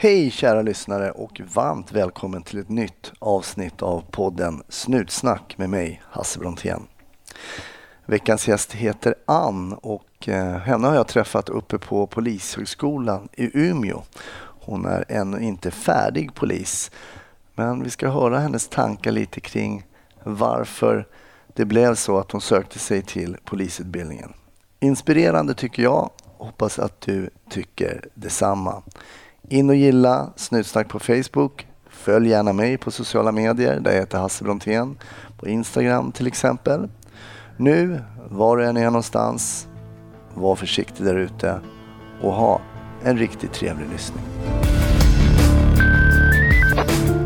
[0.00, 6.02] Hej kära lyssnare och varmt välkommen till ett nytt avsnitt av podden Snutsnack med mig,
[6.04, 6.82] Hasse Brontén.
[8.06, 14.02] Veckans gäst heter Ann och eh, henne har jag träffat uppe på Polishögskolan i Umeå.
[14.60, 16.90] Hon är ännu inte färdig polis,
[17.54, 19.86] men vi ska höra hennes tankar lite kring
[20.22, 21.06] varför
[21.54, 24.32] det blev så att hon sökte sig till polisutbildningen.
[24.80, 26.10] Inspirerande tycker jag.
[26.38, 28.82] Hoppas att du tycker detsamma.
[29.50, 31.66] In och gilla Snutsnack på Facebook.
[31.90, 34.96] Följ gärna mig på sociala medier där jag heter Hasse Brontén.
[35.38, 36.88] På Instagram till exempel.
[37.56, 39.68] Nu, var du än är någonstans,
[40.34, 41.60] var försiktig där ute
[42.22, 42.60] och ha
[43.04, 44.24] en riktigt trevlig lyssning.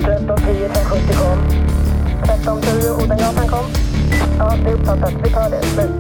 [0.01, 1.39] 1310 1070 kom.
[2.23, 3.67] 1310 Odengatan kom.
[4.39, 5.13] Ja, det är uppfattat.
[5.25, 5.63] Vi tar det.
[5.63, 5.91] Slut.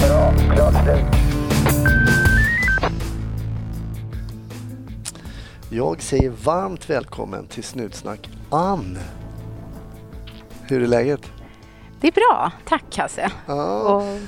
[0.00, 0.32] Bra.
[0.54, 2.09] Klart slut.
[5.72, 8.98] Jag säger varmt välkommen till Snutsnack Ann.
[10.62, 11.20] Hur är läget?
[12.00, 13.32] Det är bra, tack Hasse.
[13.46, 14.18] Ja, Och,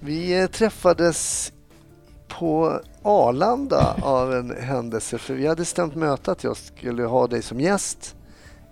[0.00, 1.52] vi eh, träffades
[2.28, 7.42] på Arlanda av en händelse för vi hade stämt möte att jag skulle ha dig
[7.42, 8.16] som gäst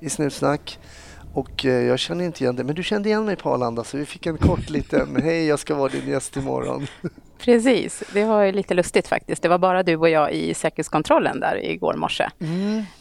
[0.01, 0.79] i Snutsnack
[1.35, 3.97] och eh, jag känner inte igen dig men du kände igen mig på Arlanda så
[3.97, 6.87] vi fick en kort liten hej jag ska vara din gäst imorgon.
[7.39, 9.43] Precis, det var ju lite lustigt faktiskt.
[9.43, 12.29] Det var bara du och jag i säkerhetskontrollen där igår morse.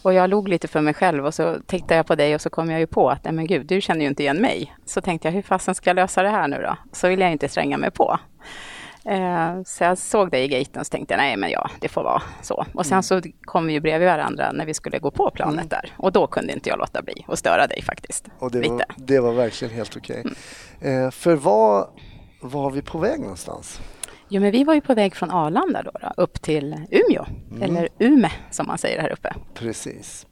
[0.01, 2.49] Och jag log lite för mig själv och så tittade jag på dig och så
[2.49, 4.75] kom jag ju på att, nej men gud, du känner ju inte igen mig.
[4.85, 6.75] Så tänkte jag, hur fasen ska jag lösa det här nu då?
[6.91, 8.19] Så vill jag inte stränga mig på.
[9.05, 12.21] Eh, Så jag såg dig i gaten och tänkte nej men ja, det får vara
[12.41, 12.65] så.
[12.73, 15.91] Och sen så kom vi ju bredvid varandra när vi skulle gå på planet där.
[15.97, 18.27] Och då kunde inte jag låta bli att störa dig faktiskt.
[18.39, 18.73] Och det, lite.
[18.73, 20.23] var, det var verkligen helt okej.
[20.81, 21.89] Eh, för var
[22.41, 23.81] var vi på väg någonstans?
[24.29, 27.25] Jo, men vi var ju på väg från Arlanda då, då upp till Umeå,
[27.61, 29.35] eller Ume som man säger här uppe.
[29.53, 30.25] Precis.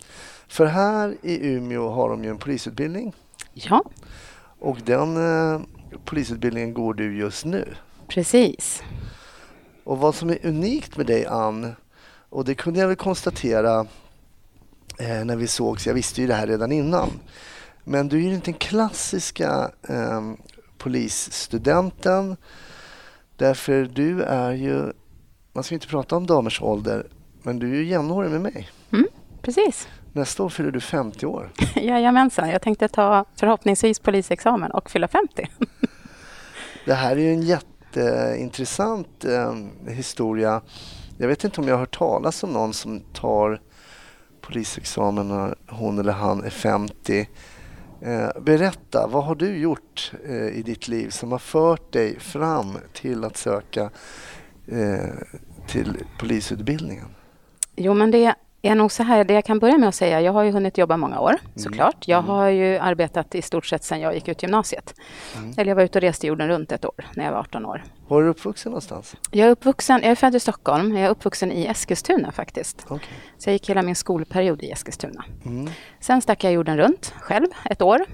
[0.48, 3.14] För här i Umeå har de ju en polisutbildning
[3.54, 3.84] Ja,
[4.60, 5.62] och den eh,
[6.06, 7.74] polisutbildningen går du just nu.
[8.08, 8.84] precis.
[9.84, 11.76] Och vad som är unikt med dig Ann,
[12.30, 13.80] och det kunde jag väl konstatera
[15.00, 17.10] eh, när vi sågs, jag visste ju det här redan innan,
[17.84, 20.22] men du är ju inte den klassiska eh,
[20.78, 22.38] polisstudenten
[23.38, 24.94] därför du är ju,
[25.54, 27.08] man ska inte prata om damers ålder,
[27.44, 28.70] men du är ju jämnårig med mig.
[28.92, 29.08] Mm,
[29.42, 29.88] precis.
[30.14, 31.52] Nästa år fyller du 50 år.
[31.76, 35.48] Jajamensan, jag tänkte ta förhoppningsvis polisexamen och fylla 50.
[36.86, 39.54] Det här är ju en jätteintressant eh,
[39.88, 40.62] historia.
[41.18, 43.62] Jag vet inte om jag har hört talas om någon som tar
[44.42, 47.30] polisexamen när hon eller han är 50.
[48.06, 52.78] Eh, berätta, vad har du gjort eh, i ditt liv som har fört dig fram
[52.94, 53.90] till att söka
[54.68, 55.14] eh,
[55.68, 57.06] till polisutbildningen?
[57.76, 58.36] Jo, men det
[58.68, 60.78] är nog så här, det jag kan börja med att säga, jag har ju hunnit
[60.78, 62.08] jobba många år såklart.
[62.08, 64.94] Jag har ju arbetat i stort sett sedan jag gick ut gymnasiet.
[65.58, 67.84] Eller jag var ute och reste jorden runt ett år när jag var 18 år.
[68.08, 69.16] Var är du uppvuxen någonstans?
[69.32, 72.86] Jag är uppvuxen, jag är född i Stockholm, jag är uppvuxen i Eskilstuna faktiskt.
[72.88, 73.10] Okej.
[73.38, 75.26] Så jag gick hela min skolperiod i Eskilstuna.
[76.00, 78.06] Sen stack jag jorden runt själv ett år.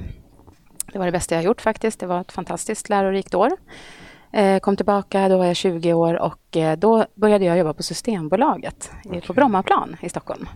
[0.93, 1.99] Det var det bästa jag gjort faktiskt.
[1.99, 3.51] Det var ett fantastiskt lärorikt år.
[4.33, 7.83] Eh, kom tillbaka, då var jag 20 år och eh, då började jag jobba på
[7.83, 10.49] Systembolaget i- på Brommaplan i Stockholm.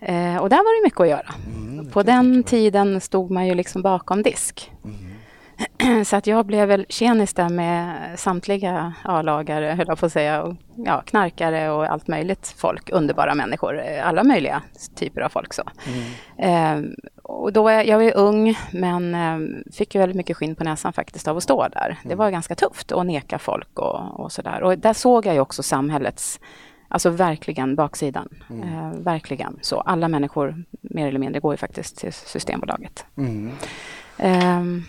[0.00, 1.34] Eh, och där var det mycket att göra.
[1.92, 4.72] på den tiden stod man ju liksom bakom disk.
[6.04, 10.42] Så att jag blev väl tjenis där med samtliga A-lagare, höll jag på att säga,
[10.42, 14.62] och, ja, knarkare och allt möjligt folk, underbara människor, eh, alla möjliga
[14.94, 15.54] typer av folk.
[15.54, 15.62] Så.
[16.38, 16.80] Eh,
[17.22, 20.64] och då var jag, jag var ung, men eh, fick ju väldigt mycket skinn på
[20.64, 21.98] näsan faktiskt av att stå där.
[22.04, 24.62] Det var ganska tufft att neka folk och, och sådär.
[24.62, 26.40] Och där såg jag ju också samhällets,
[26.88, 28.28] alltså verkligen baksidan.
[28.50, 29.80] Eh, verkligen så.
[29.80, 33.06] Alla människor, mer eller mindre, går ju faktiskt till Systembolaget.
[34.18, 34.82] Ehm,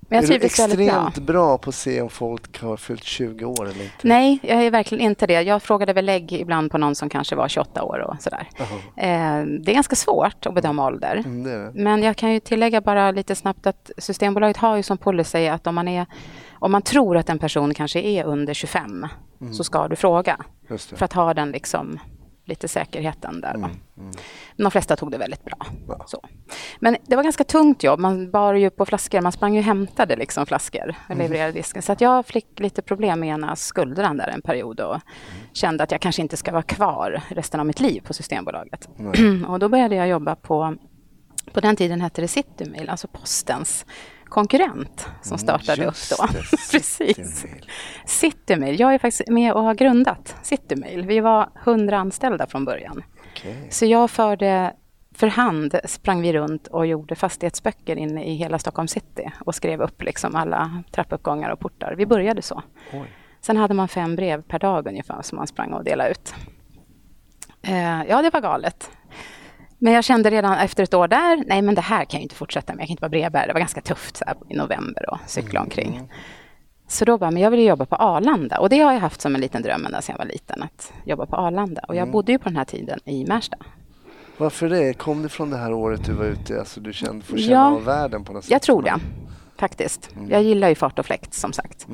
[0.00, 1.08] men jag är du väldigt bra.
[1.08, 3.94] extremt bra på att se om folk har fyllt 20 år eller inte?
[4.02, 5.42] Nej, jag är verkligen inte det.
[5.42, 8.48] Jag frågade väl lägg ibland på någon som kanske var 28 år och sådär.
[8.96, 11.16] Eh, det är ganska svårt att bedöma ålder.
[11.16, 11.72] Mm, det det.
[11.74, 15.66] Men jag kan ju tillägga bara lite snabbt att Systembolaget har ju som policy att
[15.66, 16.06] om man, är,
[16.52, 19.06] om man tror att en person kanske är under 25
[19.52, 20.36] så ska du fråga.
[20.68, 21.98] För att ha den liksom
[22.48, 23.54] lite säkerheten där.
[23.54, 23.70] Va?
[23.94, 25.66] Men de flesta tog det väldigt bra.
[25.88, 26.04] Ja.
[26.06, 26.24] Så.
[26.80, 28.00] Men det var ganska tungt jobb.
[28.00, 29.20] Man bar ju på flaskor.
[29.20, 31.82] Man sprang ju och hämtade liksom flaskor och levererade disken.
[31.82, 35.00] Så att jag fick lite problem med ena skuldran där en period och
[35.52, 38.88] kände att jag kanske inte ska vara kvar resten av mitt liv på Systembolaget.
[39.48, 40.76] och då började jag jobba på,
[41.52, 43.86] på den tiden hette det Citymail, alltså postens
[44.28, 46.26] konkurrent som startade upp då.
[46.26, 46.42] det,
[46.72, 47.46] Precis.
[48.06, 48.80] Citymail.
[48.80, 51.06] Jag är faktiskt med och har grundat Citymail.
[51.06, 53.02] Vi var 100 anställda från början.
[53.32, 53.66] Okej.
[53.70, 54.72] Så jag förde
[55.14, 59.80] för hand sprang vi runt och gjorde fastighetsböcker inne i hela Stockholm city och skrev
[59.80, 61.94] upp liksom alla trappuppgångar och portar.
[61.96, 62.62] Vi började så.
[62.92, 63.08] Oj.
[63.40, 66.34] Sen hade man fem brev per dag ungefär som man sprang och delade ut.
[67.62, 68.90] Eh, ja, det var galet.
[69.78, 72.34] Men jag kände redan efter ett år där, nej men det här kan jag inte
[72.34, 72.80] fortsätta med.
[72.82, 73.46] Jag kan inte vara brevbärare.
[73.46, 76.10] Det var ganska tufft så här, i november och cykla omkring.
[76.88, 78.58] Så då bara, men jag vill jobba på Arlanda.
[78.58, 80.92] Och det har jag haft som en liten dröm ända sedan jag var liten, att
[81.04, 81.80] jobba på Arlanda.
[81.88, 83.56] Och jag bodde ju på den här tiden i Märsta.
[84.36, 84.92] Varför det?
[84.92, 86.58] Kom det från det här året du var ute?
[86.58, 88.50] Alltså du kände, får känna Ja, av världen på något sätt?
[88.50, 88.94] Jag tror det,
[89.58, 90.10] faktiskt.
[90.28, 91.86] Jag gillar ju fart och fläkt, som sagt.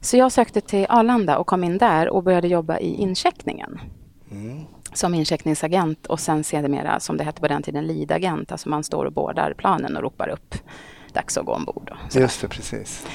[0.00, 3.80] Så jag sökte till Arlanda och kom in där och började jobba i incheckningen.
[4.92, 8.52] Som incheckningsagent och sen sedermera, som det hette på den tiden, leadagent.
[8.52, 10.54] Alltså man står och bordar planen och ropar upp
[11.12, 11.90] dags att gå ombord.
[12.06, 12.20] och så.
[12.20, 13.06] Just det, precis.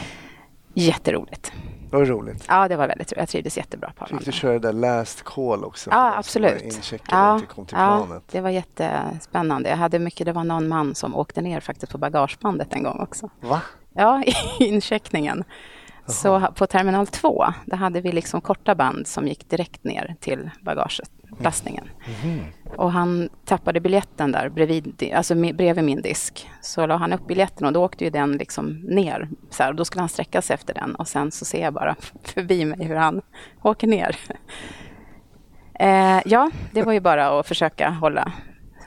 [0.73, 1.51] Jätteroligt.
[1.91, 2.45] Det var roligt.
[2.47, 3.19] Ja, det var väldigt roligt.
[3.19, 5.89] Jag trivdes jättebra på Fick du köra det där last call också?
[5.89, 6.63] Ja, absolut.
[6.63, 8.23] inte kom till ja, planet.
[8.31, 9.69] det var jättespännande.
[9.69, 12.99] Jag hade mycket, det var någon man som åkte ner faktiskt på bagagebandet en gång
[12.99, 13.29] också.
[13.41, 13.61] Va?
[13.93, 14.23] Ja,
[14.59, 15.43] i incheckningen.
[16.07, 20.15] Så ha- på terminal 2, där hade vi liksom korta band som gick direkt ner
[20.19, 21.89] till bagaget, lastningen.
[22.77, 26.49] Och han tappade biljetten där bredvid, alltså bredvid min disk.
[26.61, 29.29] Så la han upp biljetten och då åkte ju den liksom ner.
[29.49, 31.73] Så här, och då skulle han sträcka sig efter den och sen så ser jag
[31.73, 33.21] bara förbi mig hur han
[33.61, 34.17] åker ner.
[35.79, 38.31] Eh, ja, det var ju bara att försöka hålla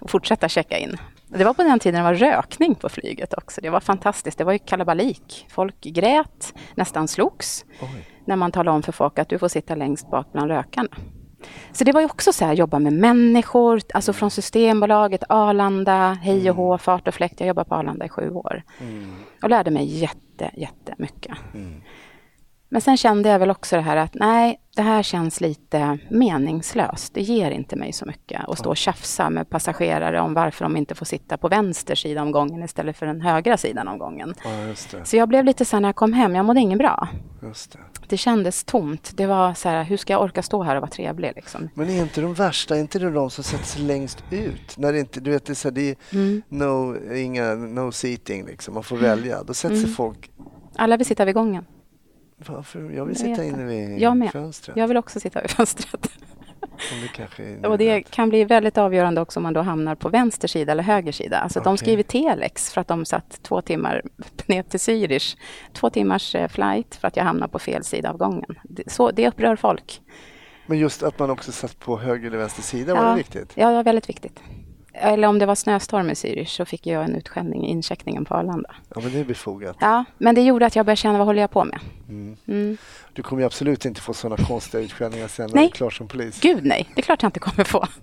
[0.01, 0.97] och fortsätta checka in.
[1.27, 3.61] Det var på den tiden det var rökning på flyget också.
[3.61, 4.39] Det var fantastiskt.
[4.39, 5.47] Det var ju kalabalik.
[5.51, 8.09] Folk grät, nästan slogs Oj.
[8.25, 10.89] när man talade om för folk att du får sitta längst bak bland rökarna.
[11.73, 16.51] Så det var ju också så här, jobba med människor, alltså från Systembolaget, Arlanda, hej
[16.51, 17.41] och hå, fart och fläkt.
[17.41, 18.63] Jag jobbade på Arlanda i sju år
[19.43, 21.37] och lärde mig jätte, jättemycket.
[22.71, 27.15] Men sen kände jag väl också det här att nej, det här känns lite meningslöst.
[27.15, 30.77] Det ger inte mig så mycket att stå och tjafsa med passagerare om varför de
[30.77, 34.35] inte får sitta på vänster sida om gången istället för den högra sidan om gången.
[34.45, 34.75] Ja.
[35.05, 37.09] Så jag blev lite så här när jag kom hem, jag mådde inget bra.
[37.43, 37.79] Just det.
[38.09, 39.11] Det kändes tomt.
[39.15, 41.69] Det var så här, hur ska jag orka stå här och vara trevlig liksom?
[41.75, 44.79] Men är inte de värsta, är inte det de som sätter sig längst ut?
[44.79, 46.43] När det inte, du vet, det är, så här, det är Mm.
[46.49, 49.43] no, inga, no seating liksom, man får välja.
[49.43, 50.31] Då sätter sig folk,
[50.77, 51.65] Alla vill sitta vid gången.
[52.47, 52.81] varför?
[52.81, 54.31] Jag vill Jag sitta vet inne vid Jag med.
[54.33, 54.77] fönstret.
[54.77, 56.09] Jag vill också sitta vid fönstret.
[57.65, 60.83] Och det kan bli väldigt avgörande också om man då hamnar på vänster sida eller
[60.83, 61.39] höger sida.
[61.39, 61.79] Alltså de Okej.
[61.79, 64.03] skriver telex för att de satt två timmar
[64.47, 65.37] ner till Zürich.
[65.73, 68.59] Två timmars eh, flight för att jag hamnar på fel sida av gången.
[68.63, 70.01] Det, så, det upprör folk.
[70.67, 73.53] Men just att man också satt på höger eller vänster sida, var det viktigt?
[73.55, 74.41] Ja, det var väldigt viktigt.
[75.01, 78.35] Eller om det var snöstorm i Zürich så fick jag en utskällning i incheckningen på
[78.35, 78.75] Arlanda.
[78.95, 79.77] Ja, men det är befogat.
[79.81, 81.81] Ja, men det gjorde att jag började känna vad håller jag på med.
[82.09, 82.77] Mm.
[83.13, 86.09] Du kommer ju absolut inte få sådana konstiga utskällningar sen när du är klar som
[86.09, 86.41] polis.
[86.41, 87.87] Gud nej, det är klart jag inte kommer få.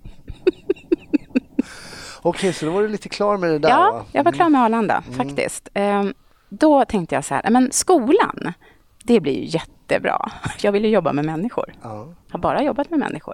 [2.22, 4.06] Okej, så då var du lite klar med det där Ja, va?
[4.12, 5.70] jag var klar med Arlanda faktiskt.
[5.74, 6.14] Ehm,
[6.50, 8.54] då tänkte jag så här, men skolan,
[9.04, 10.32] det blir ju jättebra.
[10.62, 11.74] Jag vill ju jobba med människor.
[11.82, 12.08] Ja.
[12.30, 13.34] har bara jobbat med människor.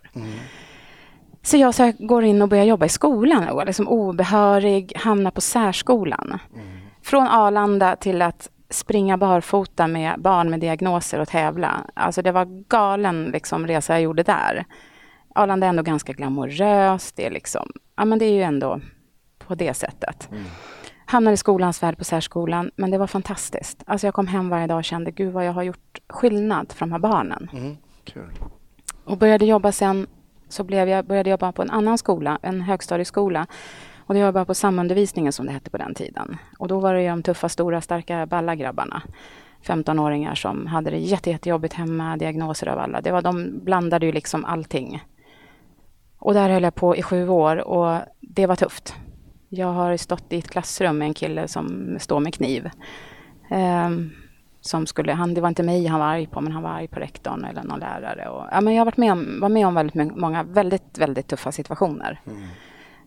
[1.44, 5.32] Så jag så här, går in och börjar jobba i skolan och liksom obehörig, hamnar
[5.32, 6.40] på särskolan.
[7.04, 11.86] Från Arlanda till att springa barfota med barn med diagnoser och tävla.
[11.94, 14.66] Alltså det var galen liksom, resa jag gjorde där.
[15.36, 17.16] Arlanda är ändå ganska glamoröst.
[17.16, 18.80] Det är, liksom, ja, men det är ju ändå
[19.48, 20.30] på det sättet.
[21.06, 23.84] Hamnade i skolans värld på särskolan, men det var fantastiskt.
[23.86, 26.80] Alltså jag kom hem varje dag och kände, gud vad jag har gjort skillnad för
[26.80, 27.50] de här barnen.
[27.54, 28.32] Mm, kul.
[29.04, 30.08] Och började jobba sen,
[30.52, 33.48] så blev jag, började jobba på en annan skola, en högstadieskola.
[33.98, 36.38] Och då jobbade jag på samundervisningen som det hette på den tiden.
[36.58, 39.02] Och då var det ju de tuffa, stora, starka, balla grabbarna.
[39.64, 43.02] 15-åringar som hade det jätte, jättejobbigt hemma, diagnoser av alla.
[43.02, 45.04] Det var, de blandade ju liksom allting.
[46.18, 48.96] Och där höll jag på i sju år och det var tufft.
[49.50, 52.70] Jag har stått i ett klassrum med en kille som står med kniv.
[53.50, 54.12] Um,
[54.62, 56.88] som skulle, han, det var inte mig han var arg på, men han var arg
[56.88, 58.30] på rektorn eller någon lärare.
[58.30, 61.28] Och, ja, men jag har varit med om, var med om väldigt många väldigt, väldigt
[61.28, 62.22] tuffa situationer.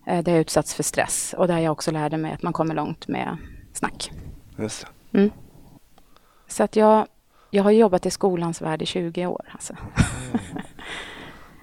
[0.07, 2.75] Eh, där jag utsatts för stress och där jag också lärde mig att man kommer
[2.75, 3.37] långt med
[3.73, 4.11] snack.
[4.59, 5.19] Just det.
[5.19, 5.31] Mm.
[6.49, 7.07] Så att jag,
[7.51, 9.43] jag har jobbat i skolans värld i 20 år.
[9.53, 9.77] Alltså.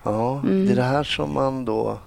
[0.04, 0.66] Ja, Mm.
[0.66, 2.00] det är det här som man då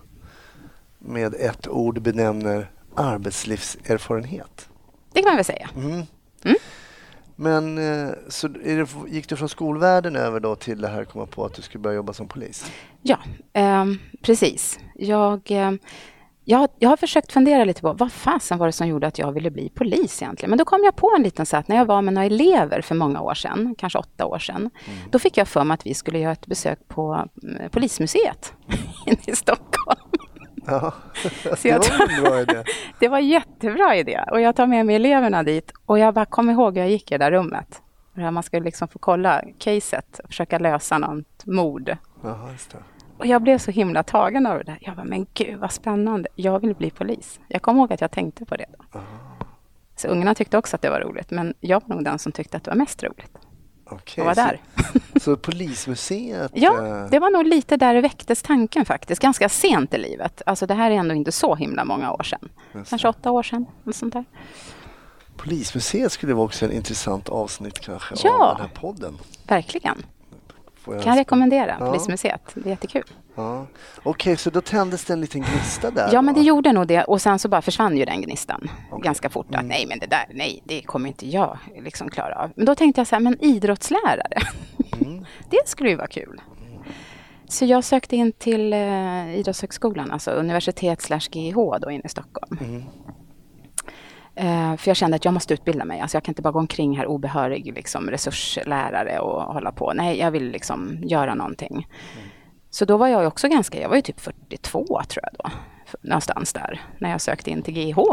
[0.99, 4.69] med ett ord benämner arbetslivserfarenhet.
[5.13, 5.69] Det kan man väl säga.
[7.39, 7.75] Mm.
[7.75, 11.27] Men eh, så det, gick du från skolvärlden över då till det här att komma
[11.27, 12.73] på att du skulle börja jobba som polis?
[13.03, 13.19] Ja,
[13.53, 14.81] ehm, precis.
[14.95, 15.79] Jag, ehm,
[16.45, 19.33] jag, jag har försökt fundera lite på vad fasen var det som gjorde att jag
[19.33, 20.51] ville bli polis egentligen.
[20.51, 22.95] Men då kom jag på en liten sak när jag var med några elever för
[22.95, 24.71] många år sedan, kanske åtta år sedan.
[25.11, 28.53] Då fick jag för mig att vi skulle göra ett besök på mm, Polismuseet
[29.07, 30.04] inne i Stockholm.
[30.67, 30.93] Ja.
[31.57, 32.65] Så Det var en bra idé.
[32.99, 36.51] Det var jättebra idé och jag tar med mig eleverna dit och jag bara kom
[36.51, 37.83] ihåg hur jag gick i det där rummet.
[38.15, 41.85] Där man skulle liksom få kolla caset och försöka lösa något mord.
[41.85, 41.99] Det.
[43.19, 44.79] Och jag blev så himla tagen av det där.
[44.81, 46.29] Jag bara, men gud vad spännande.
[46.35, 47.41] Jag vill bli polis.
[47.49, 48.67] Jag kommer ihåg att jag tänkte på det.
[48.79, 49.01] Då.
[49.97, 52.57] Så ungarna tyckte också att det var roligt, men jag var nog den som tyckte
[52.57, 53.39] att det var mest roligt
[53.87, 54.61] Okej, vara där.
[55.15, 56.51] Så, så Polismuseet?
[56.55, 59.23] Ja, eh, det var nog lite där det väcktes tanken faktiskt.
[59.23, 60.43] Ganska sent i livet.
[60.47, 62.49] Alltså det här är ändå inte så himla många år sedan.
[62.89, 63.67] Kanske åtta år sedan.
[63.85, 64.25] Något sånt där.
[65.37, 68.45] Polismuseet skulle vara också en intressant avsnitt kanske Ja.
[68.45, 69.19] av den här podden.
[69.47, 70.03] Verkligen.
[70.85, 71.87] Får jag Kan jag rekommendera Ja.
[71.87, 72.41] Polismuseet.
[72.55, 73.05] Det är jättekul.
[73.35, 73.67] Ja.
[74.03, 76.11] Okej, så då tändes det en liten gnista där?
[76.13, 77.05] Ja, men det gjorde nog det.
[77.05, 79.05] Och sen så bara försvann ju den gnistan Okej.
[79.05, 79.47] ganska fort.
[79.49, 79.67] Att Mm.
[79.69, 82.51] nej, men det där, nej, det kommer inte jag liksom klara av.
[82.57, 84.39] Men då tänkte jag så här, men idrottslärare,
[85.01, 85.25] Mm.
[85.51, 86.41] det skulle ju vara kul.
[87.49, 92.59] Så jag sökte in till eh, Idrottshögskolan, alltså universitet slash GIH då inne i Stockholm.
[92.61, 92.83] Mm.
[94.37, 96.01] Eh, för jag kände att jag måste utbilda mig.
[96.01, 99.93] Alltså jag kan inte bara gå omkring här obehörig liksom, resurslärare och hålla på.
[99.93, 101.89] Nej, jag vill liksom göra någonting.
[102.71, 105.51] Så då var jag också ganska, jag var ju typ 42 tror jag då.
[106.01, 107.97] Någonstans där, när jag sökte in till GIH.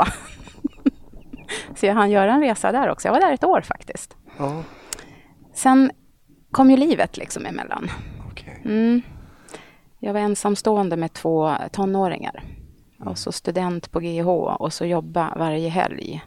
[1.75, 3.07] Så jag hann göra en resa där också.
[3.07, 4.17] Jag var där ett år faktiskt.
[4.37, 4.63] Ja,
[5.53, 5.91] Sen
[6.51, 7.89] kom ju livet liksom emellan.
[8.31, 8.61] okej.
[8.65, 9.01] Mm.
[9.99, 12.43] Jag var ensamstående med två tonåringar.
[13.05, 16.21] Och så student på GIH och så jobba varje helg.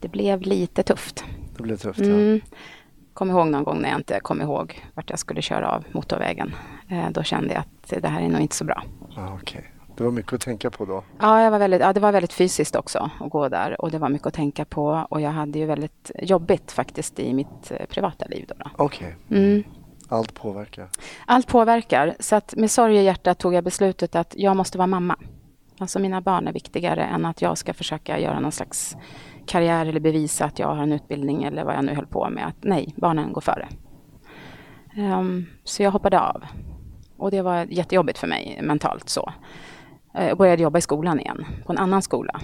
[0.00, 1.24] Det blev lite tufft.
[1.56, 1.98] Det blev tufft.
[2.00, 2.04] Ja.
[2.06, 2.40] Mm.
[3.14, 6.54] Kom ihåg någon gång när jag inte kom ihåg vart jag skulle köra av motorvägen.
[6.88, 8.82] Eh, då kände jag att det här är nog inte så bra.
[9.16, 9.72] Ja, okej.
[9.96, 11.04] Det var mycket att tänka på då.
[11.20, 13.98] Ja, jag var väldigt, ja, det var väldigt fysiskt också att gå där och det
[13.98, 17.86] var mycket att tänka på och jag hade ju väldigt jobbigt faktiskt i mitt eh,
[17.86, 18.44] privata liv.
[18.48, 18.70] Då, då.
[18.76, 19.62] Okej, Mm.
[20.08, 20.88] allt påverkar.
[21.26, 24.86] Allt påverkar, så att med sorg i hjärtat tog jag beslutet att jag måste vara
[24.86, 25.16] mamma.
[25.82, 28.96] Alltså mina barn är viktigare än att jag ska försöka göra någon slags
[29.46, 32.46] karriär eller bevisa att jag har en utbildning eller vad jag nu höll på med.
[32.46, 33.68] Att nej, barnen går före.
[34.96, 36.44] Um, så jag hoppade av.
[37.16, 39.32] Och det var jättejobbigt för mig mentalt så.
[40.14, 42.40] Eh, jag började jobba i skolan igen, på en annan skola.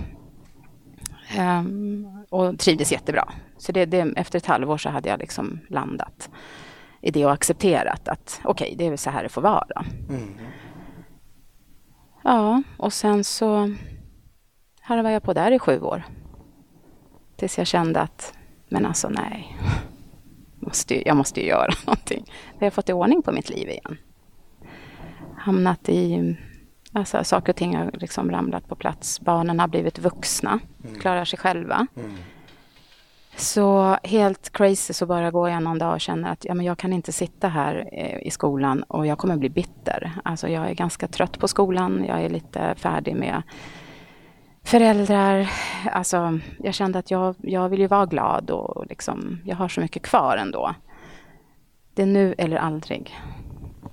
[1.38, 3.32] Um, och trivdes jättebra.
[3.56, 6.30] Så det, det, efter ett halvår så hade jag liksom landat
[7.00, 9.84] i det och accepterat att okej, det är så här det får vara.
[10.08, 10.38] Mm.
[12.28, 13.74] Ja, och sen så
[14.80, 16.02] harvade jag på där i sju år.
[17.36, 18.32] Tills jag kände att,
[18.68, 19.56] men alltså nej,
[20.60, 22.24] måste, ju- jag måste ju göra någonting.
[22.58, 23.96] Jag har fått i ordning på mitt liv igen.
[25.36, 26.36] Hamnat i,
[26.92, 29.20] alltså saker och ting har liksom ramlat på plats.
[29.20, 30.58] Barnen har blivit vuxna,
[31.00, 31.86] klarar sig själva.
[31.96, 32.10] Mm.
[33.38, 36.78] Så helt crazy så bara går jag någon dag och känner att ja, men jag
[36.78, 40.12] kan inte sitta här eh, i skolan och jag kommer bli bitter.
[40.24, 42.04] Alltså jag är ganska trött på skolan.
[42.08, 43.42] Jag är lite färdig med
[44.62, 45.50] föräldrar.
[45.92, 49.80] Alltså jag kände att jag, jag vill ju vara glad och liksom, jag har så
[49.80, 50.74] mycket kvar ändå.
[51.94, 53.16] Det är nu eller aldrig.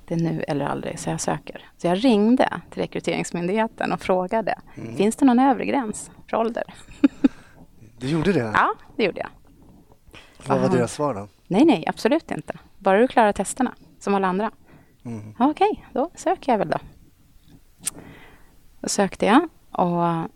[0.05, 1.69] Det är nu eller aldrig, så jag söker.
[1.77, 4.55] Så jag ringde till Rekryteringsmyndigheten och frågade,
[4.97, 6.63] finns det någon övre gräns för ålder?
[8.05, 8.51] Du gjorde det?
[8.53, 9.29] Ja, det gjorde jag.
[10.47, 10.75] Vad var Aha.
[10.75, 11.27] deras svar då?
[11.47, 12.53] Nej, nej, absolut inte.
[12.77, 14.51] Bara du klarar testerna, som alla andra.
[15.05, 15.33] Mm.
[15.39, 16.77] Okej, då söker jag väl då.
[18.81, 20.29] Då sökte jag och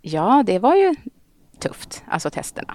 [0.00, 0.94] ja, det var ju
[1.60, 2.74] tufft, alltså testerna.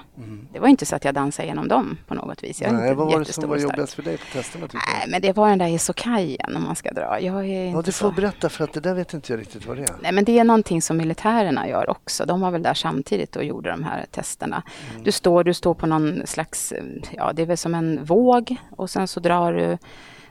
[0.54, 2.62] Det var inte så att jag dansade igenom dem på något vis.
[2.62, 2.86] Jag Mm.
[2.86, 4.68] Nej, vad var det som var jobbigast för dig på testerna?
[4.74, 7.20] Nej, men det var den där isokajen om man ska dra.
[7.22, 8.06] Jag är Ja, du så...
[8.06, 9.96] får berätta för att det där vet inte jag riktigt vad det är.
[10.02, 12.26] Nej, men det är någonting som militärerna gör också.
[12.26, 14.64] De var väl där samtidigt och gjorde de här testerna.
[14.92, 15.04] Mm.
[15.04, 16.74] Du, står, du står på någon slags,
[17.12, 19.78] ja det är väl som en våg och sen så drar du,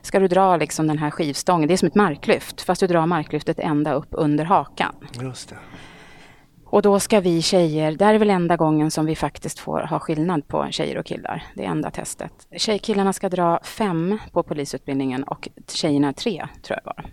[0.02, 1.68] ska du dra liksom den här skivstången.
[1.68, 4.94] Det är som ett marklyft, fast du drar marklyftet ända upp under hakan.
[5.20, 5.56] Just det.
[6.72, 9.80] Och då ska vi tjejer, det här är väl enda gången som vi faktiskt får
[9.80, 11.44] ha skillnad på tjejer och killar.
[11.54, 12.32] Det är enda testet.
[12.56, 17.04] Tjejkillarna ska dra fem på polisutbildningen och tjejerna tre, tror jag var.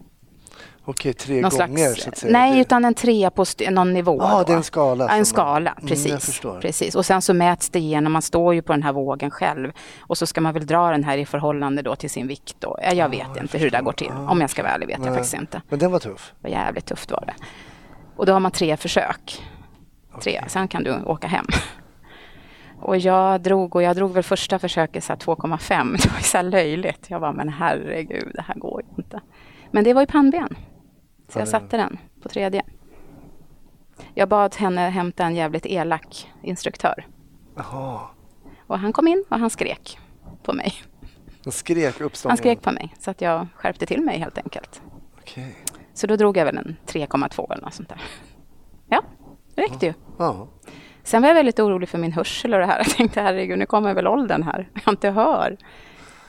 [0.85, 2.31] Okej, tre Någon gånger slags, så att säga.
[2.33, 4.17] Nej, utan en trea på någon nivå.
[4.21, 4.43] Ja, då.
[4.43, 6.25] det är en skala Ja, en som man- skala, Mm, precis.
[6.25, 6.59] förstår.
[6.61, 6.95] precis.
[6.95, 9.71] Och sen så mäts det igenom, man står ju på den här vågen själv.
[9.99, 12.55] Och så ska man väl dra den här i förhållande då till sin vikt.
[12.59, 12.77] Då.
[12.83, 14.07] Ja, Jag vet jag inte hur det där går till.
[14.07, 14.23] förstår.
[14.25, 15.07] Ja, Om jag ska vara ärlig vet Nej.
[15.07, 15.61] jag faktiskt inte.
[15.69, 16.33] Men den var tuff.
[16.39, 17.33] Det var jävligt tufft var det.
[18.19, 19.43] Och då har man tre försök.
[20.21, 20.43] Tre, Okej.
[20.47, 21.45] sen kan du åka hem.
[22.79, 25.91] Och jag drog, och jag drog väl första försöket så här 2,5.
[26.03, 27.09] Det var så löjligt.
[27.09, 29.21] Jag bara, men herregud, det här går ju inte.
[29.71, 30.57] Men det var ju pannben.
[31.27, 32.63] Så Ja, jag satte den på tredje.
[34.13, 37.07] Jag bad henne hämta en jävligt elak instruktör.
[37.55, 37.99] Jaha.
[38.67, 39.99] Och han kom in och han skrek
[40.43, 40.73] på mig.
[41.43, 44.81] Den skrek upp Han skrek på mig så att jag skärpte till mig helt enkelt.
[45.19, 45.55] Okej.
[45.99, 48.01] Så då drog jag väl en 3,2 eller något sånt där.
[48.89, 49.01] Ja,
[49.55, 49.93] det räckte ju.
[50.17, 50.47] Ja.
[51.03, 52.77] Sen var jag väldigt orolig för min hörsel och det här.
[52.77, 54.69] Jag tänkte herregud, nu kommer väl åldern här.
[54.85, 55.57] Jag inte hör.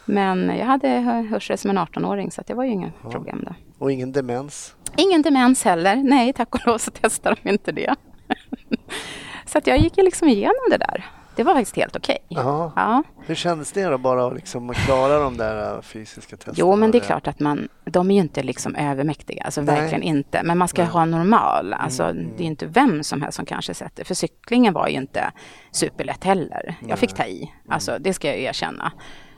[0.04, 0.88] Men jag hade
[1.30, 3.54] hörsel som en 18-åring så det var ju inga problem där.
[3.78, 4.74] Och ingen demens?
[4.96, 5.96] Ingen demens heller.
[5.96, 7.94] Nej, tack och lov så testade de inte det.
[9.46, 11.04] så att jag gick ju liksom igenom det där.
[11.40, 12.18] Det var faktiskt helt okej.
[12.28, 12.72] Ja.
[12.76, 13.02] Ja.
[13.26, 16.54] Hur kändes det då bara att liksom klara de där äh, fysiska testerna?
[16.58, 19.80] Jo, men det är klart att man, de är ju inte liksom övermäktiga, alltså Nej.
[19.80, 20.42] verkligen inte.
[20.44, 23.74] Men man ska ha normal, alltså Mm, det är inte vem som helst som kanske
[23.74, 25.32] sätter, för cyklingen var ju inte
[25.72, 26.74] superlätt heller.
[26.88, 28.92] Jag fick ta i, alltså det ska jag ju erkänna.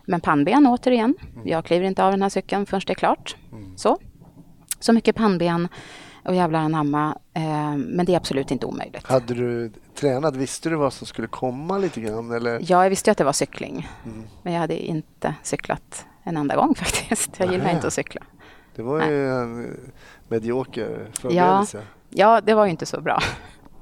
[0.06, 1.48] Men pannben återigen, Mm.
[1.48, 3.36] jag kliver inte av den här cykeln förrän det är klart.
[3.76, 3.98] Så.
[4.80, 5.68] Så mycket pannben
[6.24, 9.06] och jävlar anamma, eh, men det är absolut inte omöjligt.
[9.06, 10.36] Hade du tränat?
[10.36, 12.30] Visste du vad som skulle komma lite grann?
[12.32, 12.58] Eller?
[12.62, 14.24] Ja, jag visste ju att det var cykling, Mm.
[14.42, 17.30] men jag hade inte cyklat en enda gång faktiskt.
[17.38, 17.74] Jag gillar Nähä.
[17.76, 18.20] inte att cykla.
[18.76, 19.70] Det var ju en eh,
[20.28, 21.82] medioker förberedelse.
[22.10, 23.18] Ja, det var ju inte så bra.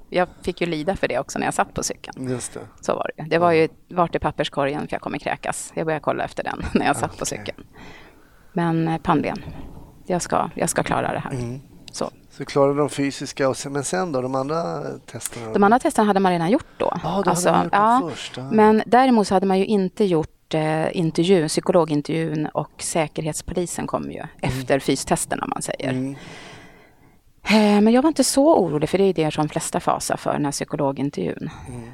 [0.09, 2.29] Jag fick ju lida för det också när jag satt på cykeln.
[2.31, 2.61] Just det.
[2.81, 3.23] Så var det.
[3.23, 5.73] Det var ju vart är papperskorgen för jag kommer kräkas.
[5.75, 7.39] Jag började kolla efter den när jag satt på Okej.
[7.39, 7.67] cykeln.
[8.53, 9.37] Men eh, pannben.
[10.07, 11.31] Jag ska, jag ska klara det här.
[11.33, 11.61] Mm.
[11.93, 12.11] Så.
[12.41, 14.21] Så klarade de fysiska, och sen, men sen då?
[14.23, 15.53] De andra testerna?
[15.53, 16.99] De andra testerna hade man redan gjort då.
[17.03, 18.37] Ja, då Alltså, hade gjort ja, först.
[18.37, 18.49] ja.
[18.53, 24.23] Men däremot så hade man ju inte gjort eh, intervju, psykologintervjun och Säkerhetspolisen kom ju
[24.41, 25.91] efter fystesterna om man säger.
[25.91, 26.15] Mm.
[27.43, 30.17] Eh, Men jag var inte så orolig för det är det som de flesta fasar
[30.17, 31.51] för, den här psykologintervjun.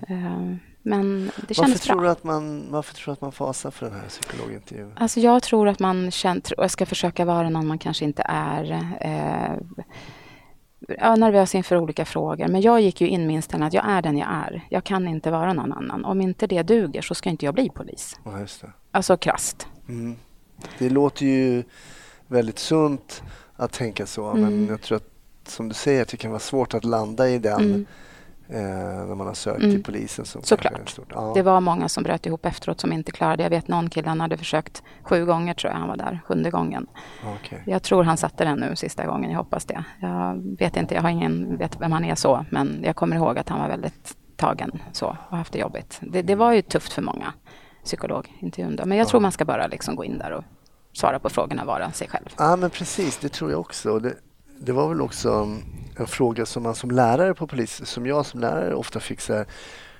[0.08, 1.30] Eh, Men det Mm.
[1.36, 2.10] Varför kändes tror, bra.
[2.10, 4.92] att man, varför tror du att man fasar för den här psykologintervjun?
[4.96, 8.22] Alltså jag tror att man känner, och jag ska försöka vara någon man kanske inte
[8.28, 8.72] är.
[9.00, 9.56] Eh,
[10.98, 12.48] ja, nervös inför olika frågor.
[12.48, 14.62] Men jag gick ju in med inställningen att jag är den jag är.
[14.70, 16.04] Jag kan inte vara någon annan.
[16.04, 18.16] Om inte det duger så ska inte jag bli polis.
[18.24, 18.70] Ja, just det.
[18.90, 19.66] Alltså krasst.
[19.88, 20.16] Mm.
[20.78, 21.62] Det låter ju
[22.26, 23.22] väldigt sunt
[23.56, 24.68] att tänka så, men Mm.
[24.68, 25.08] jag tror att
[25.46, 27.86] som du säger att det kan vara svårt att landa i den Mm.
[28.48, 28.58] Eh,
[29.06, 29.70] när man har sökt Mm.
[29.70, 30.24] till polisen.
[30.24, 30.88] Som Såklart.
[30.88, 31.12] stort.
[31.14, 31.32] Ja.
[31.34, 33.42] Det var många som bröt ihop efteråt som inte klarade.
[33.42, 36.50] Jag vet någon kille, han hade försökt sju gånger tror jag han var där, sjunde
[36.50, 36.86] gången.
[37.36, 37.62] Okej.
[37.66, 39.84] Jag tror han satte den nu sista gången, jag hoppas det.
[40.00, 43.38] Jag vet inte, jag har ingen, vet vem han är så, men jag kommer ihåg
[43.38, 45.98] att han var väldigt tagen så och haft det jobbigt.
[46.02, 47.32] Det, det var ju tufft för många,
[47.84, 48.84] psykologintervjun då.
[48.86, 50.44] Men jag tror man ska bara liksom gå in där och
[50.92, 52.24] svara på frågorna, vara sig själv.
[52.38, 53.18] Ja, men precis.
[53.18, 53.98] Det tror jag också.
[53.98, 54.14] Det,
[54.58, 55.58] det var väl också
[55.96, 59.34] en fråga som man som lärare på polis, som jag som lärare ofta fick så
[59.34, 59.46] här,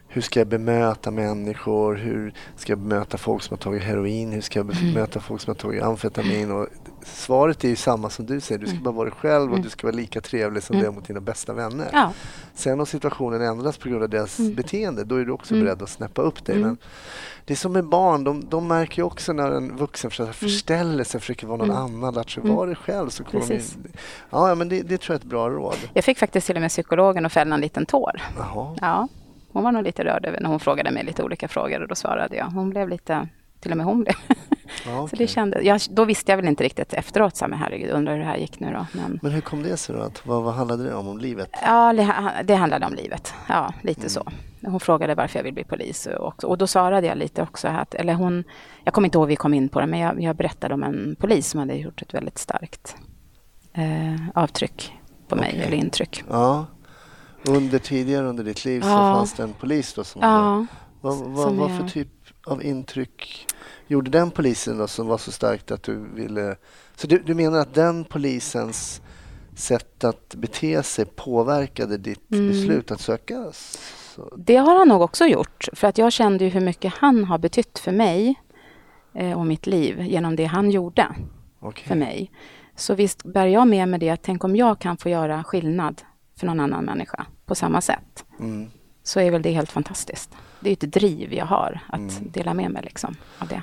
[0.09, 1.95] hur ska jag bemöta människor?
[1.95, 4.33] Hur ska jag bemöta folk som har tagit heroin?
[4.33, 6.51] Hur ska jag bemöta folk som har tagit amfetamin?
[6.51, 6.69] Och
[7.07, 8.59] svaret är ju samma som du säger.
[8.59, 10.91] Du ska bara vara dig själv och du ska vara lika trevlig som du är
[10.91, 11.89] mot dina bästa vänner.
[11.93, 12.13] Ja,
[12.55, 15.65] Sen om situationen ändras på grund av deras beteende, då är du också Mm.
[15.67, 16.57] beredd att snäppa upp dig.
[16.57, 16.69] Mm.
[16.69, 16.79] Men
[17.45, 21.05] det är som med barn, de, de märker ju också när en vuxen försöker förställa
[21.05, 21.83] sig, försöker vara någon Mm.
[21.83, 22.57] annan, lär sig Mm.
[22.57, 23.09] vara dig själv.
[23.09, 23.55] Så kommer de.
[24.31, 25.77] Ja, ja, men det, det tror jag är ett bra råd.
[25.95, 28.23] jag fick faktiskt till och med psykologen att fälla en liten tår.
[28.39, 28.77] Jaha.
[28.81, 29.09] Ja,
[29.53, 31.95] hon var nog lite rörd över när hon frågade mig lite olika frågor och då
[31.95, 32.47] svarade jag.
[32.47, 33.29] Hon blev lite,
[33.61, 34.15] till och med hon blev.
[34.29, 34.35] Ja,
[34.85, 35.19] Så okej.
[35.19, 38.21] det kände, jag, då visste jag väl inte riktigt efteråt, så men herregud, undrar hur
[38.21, 38.87] det här gick nu då.
[38.93, 40.03] Men, Men hur kom det sig då?
[40.03, 41.09] Att, vad, vad handlade det om?
[41.09, 41.51] Om livet?
[41.63, 41.93] ja,
[42.45, 43.35] det, handlade om livet.
[43.49, 44.11] Ja, lite Mm.
[44.11, 44.23] så.
[44.67, 47.95] Hon frågade varför jag vill bli polis och, och då svarade jag lite också att,
[47.95, 48.45] eller hon,
[48.85, 50.83] jag kommer inte ihåg hur vi kom in på det, men jag, jag berättade om
[50.83, 52.97] en polis som hade gjort ett väldigt starkt
[53.73, 54.93] eh, avtryck
[55.29, 55.63] på mig, Okej.
[55.67, 56.25] eller intryck.
[56.31, 56.67] Ja.
[57.49, 59.15] Under tidigare under ditt liv så Ja.
[59.15, 60.23] fanns det en polis då som...
[60.23, 60.67] Ja,
[61.01, 62.09] vad vad, vad jag- för typ
[62.47, 63.47] av intryck
[63.87, 66.57] gjorde den polisen då som var så starkt att du ville...
[66.97, 69.03] Så du, du menar att den polisens
[69.57, 72.49] sätt att bete sig påverkade ditt Mm.
[72.49, 73.45] beslut att söka?
[73.53, 75.69] Så, Det har han nog också gjort.
[75.73, 78.35] För att jag kände ju hur mycket han har betytt för mig
[79.15, 81.09] eh, och mitt liv genom det han gjorde
[81.61, 81.85] okej.
[81.89, 82.31] för mig.
[82.77, 86.03] Så visst bär jag med mig det att tänk om jag kan få göra skillnad
[86.39, 88.25] för någon annan människa på samma sätt.
[88.41, 88.71] Mm.
[89.07, 90.31] Så är väl det helt fantastiskt.
[90.61, 92.31] Det är ett driv jag har att Mm.
[92.33, 93.63] dela med mig liksom av det.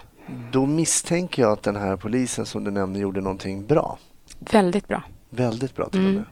[0.51, 3.97] Då misstänker jag att den här polisen som du nämnde gjorde någonting bra.
[4.39, 5.03] Väldigt bra.
[5.29, 6.15] Väldigt bra till och Mm.
[6.15, 6.25] med.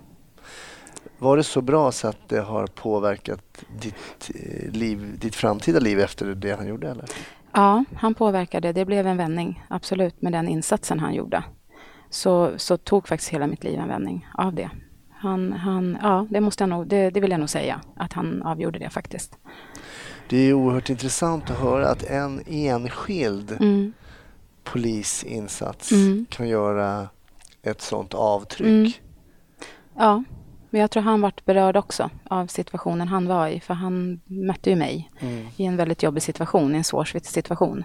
[1.19, 5.99] Var det så bra så att det har påverkat ditt, eh, liv, ditt framtida liv
[5.99, 6.89] efter det han gjorde?
[6.89, 7.05] Eller?
[7.53, 8.71] Ja, han påverkade.
[8.73, 11.43] Det blev en vändning, absolut, med den insatsen han gjorde.
[12.09, 14.69] Så, så tog faktiskt hela mitt liv en vändning av det.
[15.21, 18.41] Han, han, ja, det, måste jag nog, det, det vill jag nog säga, att han
[18.43, 19.37] avgjorde det faktiskt.
[20.29, 23.93] Det är oerhört intressant att höra att en enskild Mm.
[24.63, 26.25] polisinsats Mm.
[26.29, 27.07] kan göra
[27.63, 28.67] ett sånt avtryck.
[28.67, 28.91] Mm.
[29.97, 30.23] Ja,
[30.69, 34.69] men jag tror han vart berörd också av situationen han var i, för han mötte
[34.69, 35.47] ju mig Mm.
[35.57, 37.83] i en väldigt jobbig situation, i en svår situation.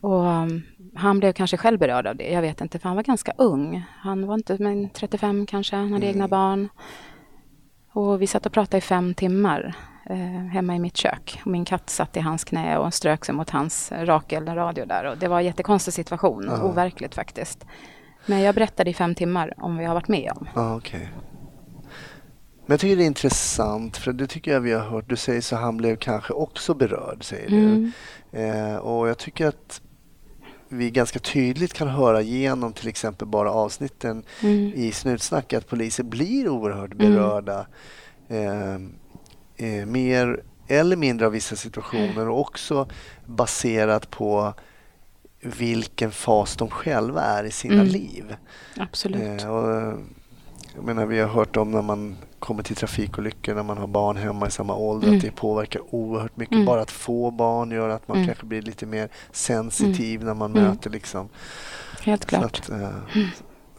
[0.00, 0.62] Och um,
[0.94, 3.84] han blev kanske själv berörd av det, jag vet inte, för han var ganska ung.
[3.98, 6.08] Han var inte men 35 kanske, han hade Mm.
[6.16, 6.68] egna barn.
[7.92, 9.74] Och vi satt och pratade i fem timmar
[10.10, 10.16] eh,
[10.52, 11.40] hemma i mitt kök.
[11.44, 15.04] Och min katt satt i hans knä och strök sig mot hans Rakel-radio där.
[15.04, 16.62] Och det var en jättekonstig situation, Ja.
[16.62, 17.66] overkligt faktiskt.
[18.26, 20.48] Men jag berättade i fem timmar om vad jag har varit med om.
[20.54, 21.08] Ja, okej.
[22.66, 25.08] Men jag tycker det är intressant, för det tycker jag vi har hört.
[25.08, 27.92] Du säger så han blev kanske också berörd, säger Mm.
[28.30, 28.38] du.
[28.38, 29.80] Eh, och jag tycker att
[30.68, 34.72] vi ganska tydligt kan höra genom till exempel bara avsnitten Mm.
[34.74, 36.98] i Snutsnack att poliser blir oerhört Mm.
[37.14, 37.66] berörda.
[38.28, 38.74] Eh,
[39.56, 42.88] eh, mer eller mindre av vissa situationer och också
[43.26, 44.54] baserat på
[45.40, 47.86] vilken fas de själva är i sina Mm.
[47.86, 48.36] liv.
[48.76, 49.42] Absolut.
[49.42, 49.98] Eh, och,
[50.76, 54.16] jag menar, vi har hört om när man kommer till trafikolyckor när man har barn
[54.16, 55.16] hemma i samma ålder Mm.
[55.18, 56.54] att det påverkar oerhört mycket.
[56.54, 56.66] Mm.
[56.66, 58.26] Bara att få barn gör att man Mm.
[58.26, 60.64] kanske blir lite mer sensitiv när man Mm.
[60.64, 61.28] möter liksom.
[62.02, 62.44] Helt klart.
[62.44, 62.88] att, eh,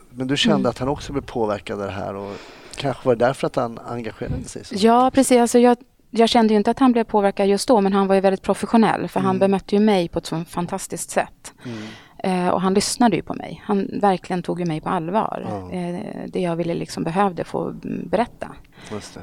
[0.09, 0.69] Men du kände Mm.
[0.69, 2.35] att han också blev påverkad av det här och
[2.75, 4.75] kanske var det därför att han engagerade sig så?
[4.77, 5.37] Ja, precis.
[5.39, 5.77] Alltså jag,
[6.11, 8.41] jag kände ju inte att han blev påverkad just då, men han var ju väldigt
[8.41, 9.39] professionell, för han Mm.
[9.39, 11.53] bemötte ju mig på ett så fantastiskt sätt.
[12.23, 12.45] Mm.
[12.47, 13.61] Eh, och han lyssnade ju på mig.
[13.65, 15.45] Han verkligen tog ju mig på allvar.
[15.49, 15.71] Ja.
[15.77, 18.47] Eh, det jag ville liksom behövde få mm, berätta.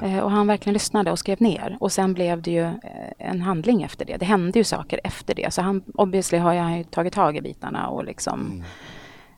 [0.01, 1.77] Eh, och han verkligen lyssnade och skrev ner.
[1.79, 2.71] Och sen blev det ju eh,
[3.17, 4.17] en handling efter det.
[4.17, 5.53] Det hände ju saker efter det.
[5.53, 8.63] Så han, obviously har jag tagit tag i bitarna och liksom Mm.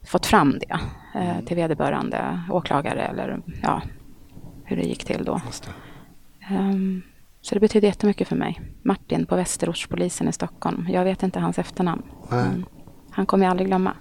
[0.07, 0.79] fått fram det
[1.19, 3.81] eh, till vederbörande åklagare eller ja,
[4.63, 5.41] hur det gick till då.
[6.49, 7.01] Ehm,
[7.41, 8.61] så det betyder jättemycket för mig.
[8.81, 10.87] Martin på Västerortspolisen i Stockholm.
[10.91, 12.03] Jag vet inte hans efternamn.
[12.31, 12.45] Nej.
[13.17, 13.93] Han kommer jag aldrig glömma.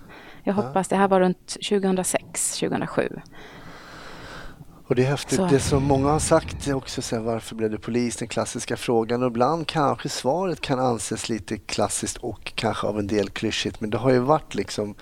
[0.42, 0.62] Jag Ja.
[0.62, 3.20] hoppas, det här var runt 2006, 2007.
[4.86, 5.36] Och det är häftigt.
[5.36, 5.46] Så.
[5.46, 8.16] Det som många har sagt också så här, varför blev du polis?
[8.16, 9.22] Den klassiska frågan.
[9.22, 13.80] Och ibland kanske svaret kan anses lite klassiskt och kanske av en del klyschigt.
[13.80, 14.94] Men det har ju varit liksom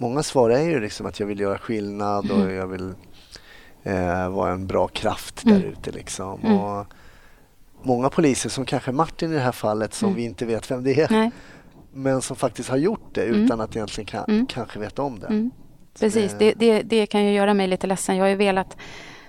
[0.00, 2.54] Många svar är ju liksom att jag vill göra skillnad och Mm.
[2.54, 2.94] jag vill
[3.82, 5.60] eh, vara en bra kraft Mm.
[5.60, 6.40] där ute liksom.
[6.40, 6.58] Mm.
[6.58, 6.86] Och
[7.82, 10.16] många poliser som kanske Martin i det här fallet som Mm.
[10.16, 11.08] vi inte vet vem det är.
[11.10, 11.30] Nej,
[12.02, 13.44] Men som faktiskt har gjort det Mm.
[13.44, 14.46] utan att egentligen kan, Mm.
[14.46, 15.26] kanske veta om det.
[15.26, 15.50] mm.
[16.00, 16.34] Precis.
[16.38, 18.16] Det, det, det kan ju göra mig lite ledsen.
[18.16, 18.76] Jag har ju velat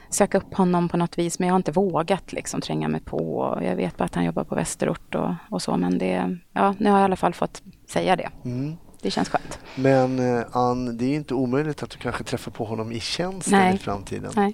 [0.09, 3.57] söka upp honom på något vis, men jag har inte vågat liksom tränga mig på.
[3.63, 6.89] Jag vet bara att han jobbar på Västerort och, och så, men det, ja, nu
[6.89, 8.29] har jag i alla fall fått säga det.
[8.45, 8.75] Mm.
[9.01, 9.59] Det känns skönt.
[9.75, 12.99] Men eh, Ann, det är ju inte omöjligt att du kanske träffar på honom i
[12.99, 13.75] tjänsten Nej.
[13.75, 14.31] i framtiden.
[14.35, 14.53] Nej,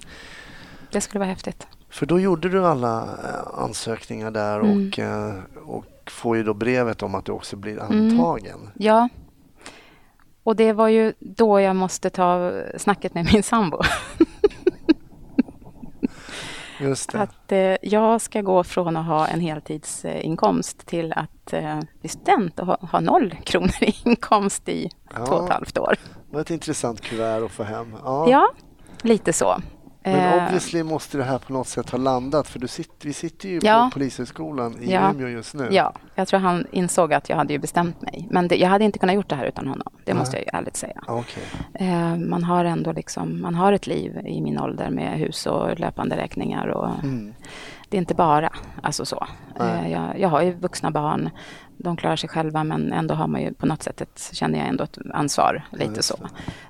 [0.92, 1.66] det skulle vara häftigt.
[1.90, 4.88] För då gjorde du alla eh, ansökningar där Mm.
[4.88, 5.34] och, eh,
[6.06, 8.10] och får ju då brevet om att du också blir Mm.
[8.10, 8.70] antagen.
[8.74, 9.08] Ja.
[10.42, 13.80] Och det var ju då jag måste ta snacket med min sambo.
[17.14, 22.58] Att eh, jag ska gå från att ha en heltidsinkomst till att eh, bli student
[22.60, 25.26] och ha, ha noll kronor i inkomst i Ja.
[25.26, 25.96] två och ett halvt år.
[26.30, 27.94] Det var ett intressant kuvert att få hem.
[28.04, 28.30] Ja.
[28.30, 28.48] Ja,
[29.02, 29.60] lite så.
[30.08, 33.12] Men Eh, obviously måste det här på något sätt ha landat för du sitter, vi
[33.12, 33.88] sitter ju Ja.
[33.92, 35.10] på Polishögskolan i Ja.
[35.10, 35.68] Umeå just nu.
[35.70, 38.26] Ja, jag tror han insåg att jag hade ju bestämt mig.
[38.30, 39.92] Men det, jag hade inte kunnat gjort det här utan honom.
[40.04, 40.18] Det Nej.
[40.18, 41.02] måste jag ju ärligt säga.
[41.06, 41.42] Okej.
[41.74, 45.78] Eh, man har ändå liksom, man har ett liv i min ålder med hus och
[45.80, 47.34] löpande räkningar och Mm.
[47.88, 48.50] det är inte bara
[48.82, 49.26] alltså så.
[49.60, 51.30] Eh, jag, jag har ju vuxna barn,
[51.78, 54.68] de klarar sig själva men ändå har man ju på något sätt ett, känner jag
[54.68, 56.16] ändå ett ansvar lite just så.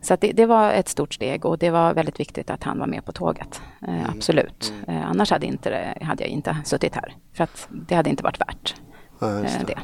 [0.00, 2.86] Så det, det var ett stort steg och det var väldigt viktigt att han var
[2.86, 3.62] med på tåget.
[3.88, 4.72] Eh, Absolut.
[4.84, 4.96] Mm.
[5.02, 8.40] Eh, annars hade, inte hade jag inte suttit här för att det hade inte varit
[8.40, 8.74] värt
[9.18, 9.64] Ja, eh, det.
[9.66, 9.78] det.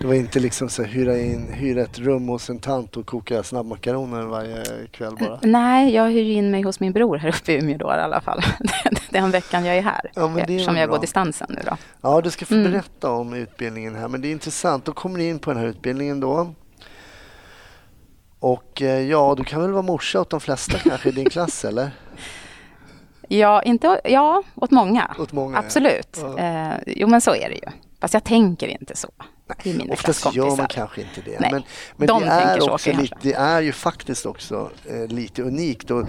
[0.00, 3.42] Det var inte liksom så hyra, in, hyra ett rum hos en tant och koka
[3.42, 5.38] snabbmakaroner varje kväll bara.
[5.42, 8.20] Nej, jag hyr in mig hos min bror här uppe i Umeå då i alla
[8.20, 8.40] fall.
[9.10, 10.10] Den veckan jag är här.
[10.14, 10.96] Ja, är eftersom jag bra.
[10.96, 11.76] går distansen nu då.
[12.00, 12.70] Ja, du ska få Mm.
[12.72, 14.84] berätta om utbildningen här, men det är intressant.
[14.84, 16.54] Då kommer ni in på den här utbildningen då.
[18.38, 21.64] Och eh, ja, du kan väl vara morsa åt de flesta kanske i din klass,
[21.64, 21.90] eller?
[23.28, 25.14] Ja, inte, ja åt många.
[25.18, 25.58] Åt många.
[25.58, 26.18] Absolut.
[26.22, 26.38] Ja.
[26.38, 27.70] Eh, jo, men så är det ju.
[28.00, 29.08] Fast jag tänker inte så.
[29.62, 31.40] Det är mina Oftast gör man kanske inte det.
[31.40, 31.62] Nej, Men,
[31.96, 35.90] men de det, är så också lite, det är ju faktiskt också eh, lite unikt.
[35.90, 36.06] Och,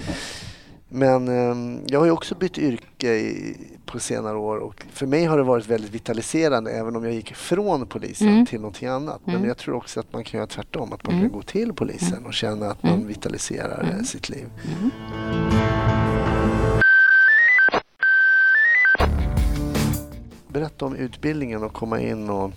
[0.89, 5.25] men eh, jag har ju också bytt yrke i, på senare år och för mig
[5.25, 8.45] har det varit väldigt vitaliserande även om jag gick från polisen Mm.
[8.45, 9.21] till någonting annat.
[9.25, 9.47] Men Mm.
[9.47, 11.29] jag tror också att man kan göra tvärtom, att man Mm.
[11.29, 13.07] kan gå till polisen och känna att man Mm.
[13.07, 14.05] vitaliserar eh, Mm.
[14.05, 14.45] sitt liv.
[20.47, 22.51] Berätta om utbildningen och komma in och...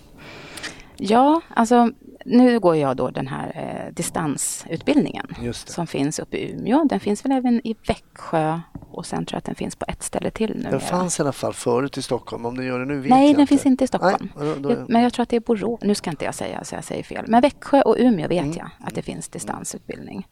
[0.97, 1.91] Ja, alltså
[2.25, 3.53] nu går jag då den här
[3.89, 6.85] eh, distansutbildningen som finns uppe i Umeå.
[6.85, 10.03] Den finns väl även i Växjö och sen tror jag att den finns på ett
[10.03, 10.71] ställe till nu.
[10.71, 12.47] Den fanns i alla fall förut i Stockholm.
[12.47, 13.49] Om den gör det nu vet Nej, jag den inte.
[13.51, 14.29] finns inte i Stockholm.
[14.37, 15.81] Nej, då, då, Men jag tror att det är Borås.
[15.83, 17.25] Nu ska inte jag säga så jag säger fel.
[17.29, 18.57] Men Växjö och Umeå vet Mm.
[18.57, 20.27] jag att det finns distansutbildning.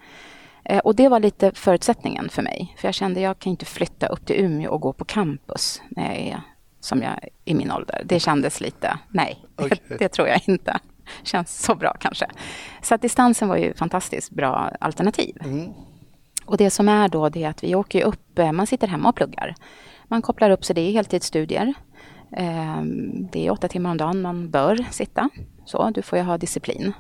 [0.64, 2.74] Eh, Och det var lite förutsättningen för mig.
[2.78, 6.04] För jag kände jag kan inte flytta upp till Umeå och gå på campus när
[6.08, 6.42] jag är
[6.82, 8.02] som jag i min ålder.
[8.04, 9.80] Det kändes lite, nej, Okej.
[9.98, 10.78] det tror jag inte.
[11.22, 12.26] Känns så bra kanske.
[12.82, 15.36] Så att distansen var ju fantastiskt bra alternativ.
[15.44, 15.72] Mm.
[16.44, 18.86] Och det som är då det är att vi åker ju upp, eh, man sitter
[18.88, 19.54] hemma och pluggar.
[20.08, 21.74] Man kopplar upp sig, det är heltidsstudier.
[22.36, 25.28] Ehm, Det är åtta timmar om dagen man bör sitta.
[25.64, 26.92] Så, du får ju ha disciplin.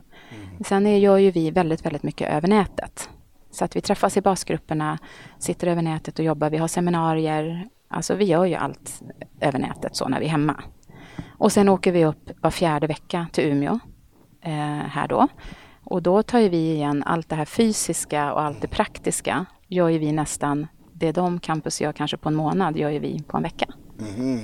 [0.66, 3.10] Sen är- gör ju vi väldigt, väldigt mycket över nätet.
[3.50, 4.98] Så att vi träffas i basgrupperna,
[5.38, 6.50] sitter över nätet och jobbar.
[6.50, 7.68] Vi har seminarier.
[7.92, 9.02] Alltså vi gör ju allt
[9.40, 10.62] över nätet så när vi är hemma.
[11.38, 13.78] Och sen åker vi upp var fjärde vecka till Umeå
[14.40, 14.52] eh,
[14.88, 15.28] här då.
[15.84, 19.88] Och då tar ju vi igen allt det här fysiska och allt det praktiska gör
[19.88, 23.36] ju vi nästan, det de campus gör kanske på en månad gör ju vi på
[23.36, 23.66] en vecka.
[23.98, 24.40] Mhm.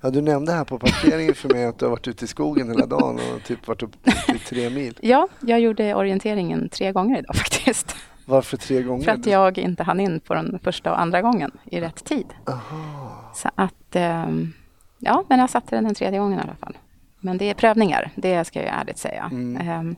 [0.00, 2.68] Ja, du nämnde här på parkeringen för mig att du har varit ute i skogen
[2.68, 4.98] hela dagen och typ varit upp till tre mil.
[5.02, 7.96] Ja, jag gjorde orienteringen tre gånger idag faktiskt.
[8.26, 9.04] Varför tre gånger?
[9.04, 12.26] För att jag inte hann in på den första och andra gången i rätt tid.
[12.46, 13.32] Aha.
[13.34, 14.52] Så att, ehm,
[14.98, 16.78] ja, men jag satte den den tredje gången i alla fall.
[17.20, 19.28] Men det är prövningar, det ska jag ärligt säga.
[19.32, 19.68] Mm.
[19.68, 19.96] Ehm,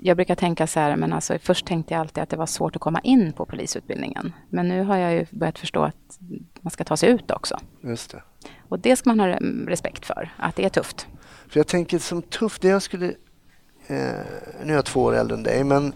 [0.00, 2.76] jag brukar tänka så här, men alltså först tänkte jag alltid att det var svårt
[2.76, 4.32] att komma in på polisutbildningen.
[4.48, 6.18] Men nu har jag ju börjat förstå att
[6.60, 7.58] man ska ta sig ut också.
[7.80, 8.22] Just det.
[8.68, 11.06] Och det ska man ha respekt för, att det är tufft.
[11.48, 13.06] För jag tänker som tufft, det jag skulle...
[13.86, 14.24] Eh,
[14.64, 15.92] nu är jag två år äldre än dig, men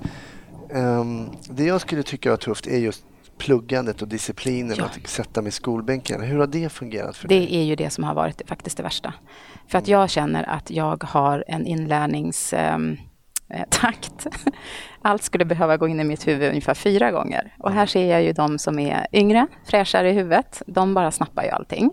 [1.51, 3.05] det jag skulle tycka var tufft är just
[3.39, 4.85] pluggandet och disciplinen, Ja.
[4.85, 6.21] att sätta mig i skolbänken.
[6.23, 7.39] Hur har det fungerat för dig?
[7.41, 9.15] Det är ju det som har varit faktiskt det värsta.
[9.69, 13.01] För att jag känner att jag har en inlärningstakt.
[15.03, 17.55] Allt skulle behöva gå in i mitt huvud ungefär fyra gånger.
[17.59, 20.63] Och här ser jag ju de som är yngre, fräschare i huvudet.
[20.67, 21.91] De bara snappar ju allting.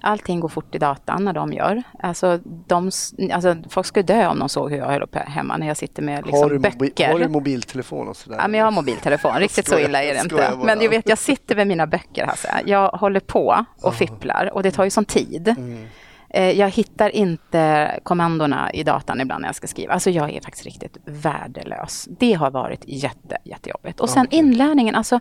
[0.00, 1.82] Allting går fort i datan när de gör.
[2.02, 2.90] Alltså, de,
[3.32, 6.02] alltså, folk skulle dö om de såg hur jag höll på hemma när jag sitter
[6.02, 7.12] med liksom, har, böcker.
[7.12, 8.36] har du mobiltelefon och sådär?
[8.40, 10.52] Ja, men jag har mobiltelefon, riktigt så illa är det inte.
[10.64, 12.62] Men du vet, jag sitter med mina böcker, Hasse.
[12.66, 15.48] Jag håller på och fipplar och det tar ju sån tid.
[15.48, 15.86] Mm.
[16.30, 19.92] Eh, Jag hittar inte kommandona i datan ibland när jag ska skriva.
[19.92, 22.08] Alltså jag är faktiskt riktigt värdelös.
[22.20, 24.00] Det har varit jätte, jättejobbigt.
[24.00, 24.38] Och sen Okej.
[24.38, 25.20] inlärningen, alltså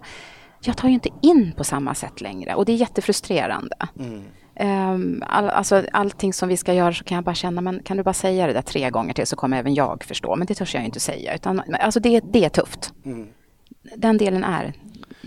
[0.61, 3.75] jag tar ju inte in på samma sätt längre och det är jättefrustrerande.
[3.99, 4.23] Mm.
[4.59, 7.97] Um, all, alltså, allting som vi ska göra så kan jag bara känna, men kan
[7.97, 10.35] du bara säga det där tre gånger till så kommer även jag förstå.
[10.35, 11.35] Men det törs jag inte säga.
[11.35, 12.93] Utan, alltså det, det är tufft.
[13.05, 13.27] Mm.
[13.95, 14.73] Den delen är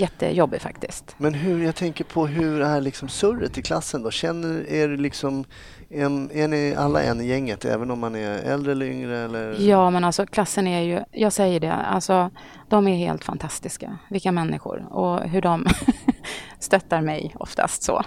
[0.00, 1.14] jättejobbig faktiskt.
[1.18, 4.10] Men hur, jag tänker på hur är liksom surret i klassen då?
[4.10, 5.44] Känner, är, det liksom,
[5.90, 9.18] en, är ni alla en i gänget även om man är äldre eller yngre?
[9.18, 9.56] Eller?
[9.58, 12.30] Ja, men alltså klassen är ju, jag säger det, alltså
[12.68, 13.98] de är helt fantastiska.
[14.10, 15.66] Vilka människor och hur de
[16.58, 18.02] stöttar mig oftast så.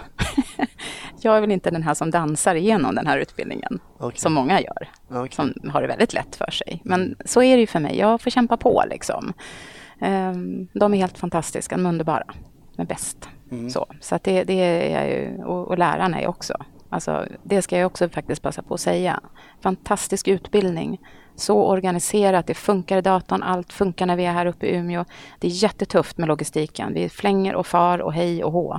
[1.20, 4.20] jag är väl inte den här som dansar igenom den här utbildningen, Okej.
[4.20, 4.88] som många gör.
[5.08, 5.32] Okej.
[5.32, 6.80] som har det väldigt lätt för sig.
[6.84, 7.98] Men så är det ju för mig.
[7.98, 9.32] Jag får kämpa på liksom.
[10.04, 12.24] Ehm, De är helt fantastiska, de är underbara.
[12.76, 13.28] De är bäst.
[13.50, 13.70] Mm.
[13.70, 16.64] Så, så att det, det är ju, och, och lärarna är också.
[16.88, 19.20] Alltså, det ska jag också faktiskt passa på att säga.
[19.62, 21.00] Fantastisk utbildning.
[21.36, 25.04] Så organiserat, det funkar i datorn, allt funkar när vi är här uppe i Umeå.
[25.38, 26.94] Det är jättetufft med logistiken.
[26.94, 28.78] Vi flänger och far och hej och hå.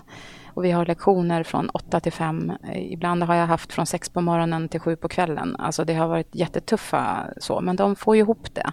[0.53, 2.51] Och vi har lektioner från 8 till 5.
[2.75, 5.55] Ibland har jag haft från 6 på morgonen till 7 på kvällen.
[5.59, 8.71] Alltså det har varit jättetuffa så, men de får ihop det.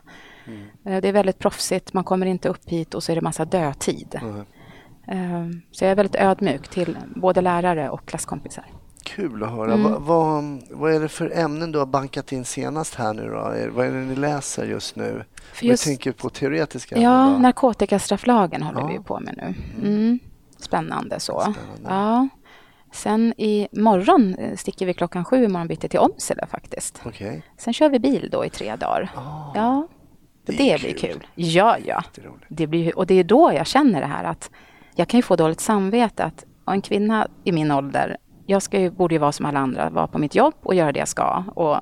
[0.85, 3.45] Eh, Det är väldigt proffsigt, man kommer inte upp hit och så är det massa
[3.45, 4.21] dödtid.
[5.09, 5.63] Mm.
[5.71, 8.65] Så jag är väldigt ödmjuk till både lärare och klasskompisar.
[9.05, 9.73] Kul att höra.
[9.73, 9.83] Mm.
[9.93, 13.35] Vad, vad, vad är det för ämnen du har bankat in senast här nu då?
[13.77, 15.25] Vad är det ni läser just nu?
[15.53, 17.33] För just, Jag tänker på teoretiska ja, ämnen.
[17.33, 17.39] då.
[17.39, 18.87] narkotikastrafflagen håller Ja.
[18.87, 19.55] vi på med nu.
[19.89, 20.19] Mm.
[20.59, 21.41] Spännande så.
[21.41, 21.89] Spännande.
[21.89, 22.29] Ja.
[22.93, 27.03] Sen i morgon eh, sticker vi klockan sju i morgon bitti till Åmsele faktiskt.
[27.07, 27.43] Okej.
[27.59, 29.11] Sen kör vi bil då i tre dagar.
[29.17, 29.89] Ah, Ja,
[30.45, 31.13] Det det, blir kul.
[31.13, 31.27] kul.
[31.35, 32.05] Ja, ja.
[32.49, 34.51] Det blir, och det är då jag känner det här att
[34.95, 38.91] jag kan ju få dåligt samvete att en kvinna i min ålder, jag ska ju,
[38.91, 41.45] borde ju vara som alla andra, vara på mitt jobb och göra det jag ska.
[41.55, 41.81] Och,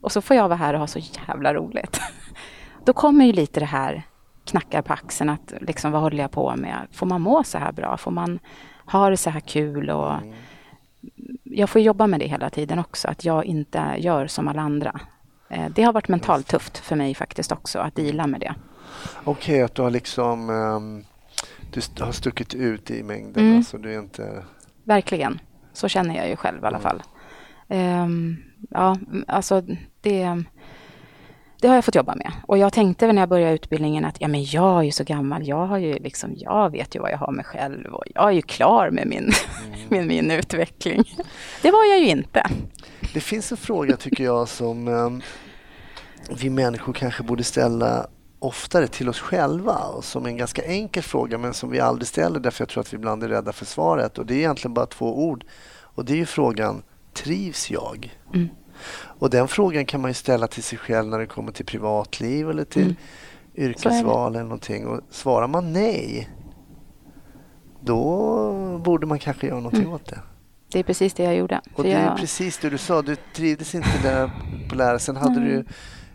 [0.00, 2.00] och så får jag vara här och ha så jävla roligt.
[2.84, 4.02] Då kommer ju lite det här
[4.44, 6.86] knackar på axeln att liksom vad håller jag på med?
[6.92, 7.96] Får man må så här bra?
[7.96, 8.38] Får man
[8.86, 9.90] ha det så här kul?
[9.90, 10.14] Och
[11.44, 15.00] jag får jobba med det hela tiden också, att jag inte gör som alla andra.
[15.50, 18.54] Eh, Det har varit mentalt tufft för mig faktiskt också, att deala med det.
[19.24, 21.04] Okej, att du har liksom ehm,
[21.94, 23.44] du har stuckit ut i mängden.
[23.44, 23.56] Mm.
[23.56, 24.44] Alltså, du är inte...
[24.84, 25.40] Verkligen.
[25.72, 27.02] Så känner jag ju själv i alla fall.
[27.68, 28.36] Ehm,
[28.70, 29.60] ja, alltså
[30.00, 30.42] det...
[31.60, 32.32] det har jag fått jobba med.
[32.46, 35.04] Och jag tänkte väl när jag började utbildningen att ja, men jag är ju så
[35.04, 38.28] gammal, jag, har ju liksom, jag vet ju vad jag har mig själv och jag
[38.28, 39.30] är ju klar med min,
[39.66, 39.78] mm.
[39.88, 41.04] med min utveckling.
[41.62, 42.42] Det var jag ju inte.
[43.14, 45.22] Det finns en fråga tycker jag som um,
[46.30, 48.06] vi människor kanske borde ställa
[48.38, 52.62] oftare till oss själva som en ganska enkel fråga men som vi aldrig ställer därför
[52.62, 55.24] jag tror att vi ibland är rädda för svaret och det är egentligen bara två
[55.26, 55.44] ord
[55.80, 56.82] och det är ju frågan
[57.14, 58.18] trivs jag?
[58.34, 58.48] Mm.
[58.92, 62.50] Och den frågan kan man ju ställa till sig själv när det kommer till privatliv
[62.50, 62.96] eller till mm.
[63.54, 64.86] yrkesval eller någonting.
[64.86, 66.30] Och svarar man nej,
[67.80, 69.92] då borde man kanske göra någonting mm.
[69.92, 70.18] åt det.
[70.72, 71.60] Det är precis det jag gjorde.
[71.74, 74.30] Och det är precis det du sa, du trivdes inte där
[74.68, 74.98] på lära.
[74.98, 75.64] Sen hade du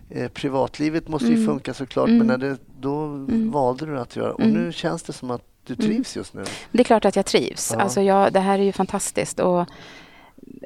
[0.10, 1.46] eh, privatlivet måste ju mm.
[1.46, 2.18] funka såklart, mm.
[2.18, 3.52] men när det, då mm.
[3.52, 6.44] valde du att göra och nu känns det som att du trivs just nu.
[6.72, 7.72] Det är klart att jag trivs.
[7.74, 7.82] Ja.
[7.82, 9.40] Alltså jag, det här är ju fantastiskt.
[9.40, 9.66] Och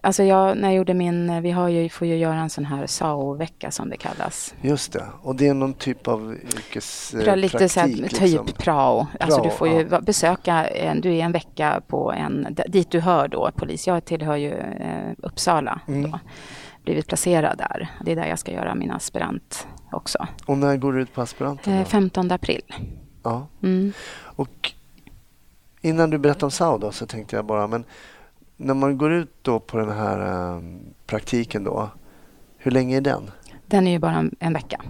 [0.04, 2.88] Alltså jag, när jag gjorde min, vi har ju, får ju göra en sån här
[2.88, 4.54] SAO-vecka som det kallas.
[4.62, 7.36] Just det, och det är någon typ av yrkespraktik?
[7.36, 8.48] Lite så här, typ liksom.
[8.58, 9.08] prao.
[9.20, 10.02] Alltså du får ju ja.
[10.02, 13.88] besöka, en, du är en vecka på en, dit du hör då, polis.
[13.88, 16.12] Jag tillhör ju eh, Uppsala mm.
[16.12, 16.20] då.
[16.84, 17.92] Blivit placerad där.
[18.06, 20.28] Det är där jag ska göra min aspirant också.
[20.46, 21.74] Och när går du ut på aspiranten?
[21.74, 22.62] Eh, 15 april.
[23.24, 23.48] Ja.
[23.64, 23.94] Mm.
[24.22, 24.74] Och
[25.82, 27.84] innan du berättar om SAO då så tänkte jag bara, men
[28.60, 30.62] när man går ut då på den här äh,
[31.06, 31.90] praktiken då,
[32.58, 33.32] hur länge är den?
[33.68, 34.82] Den är ju bara en, en vecka.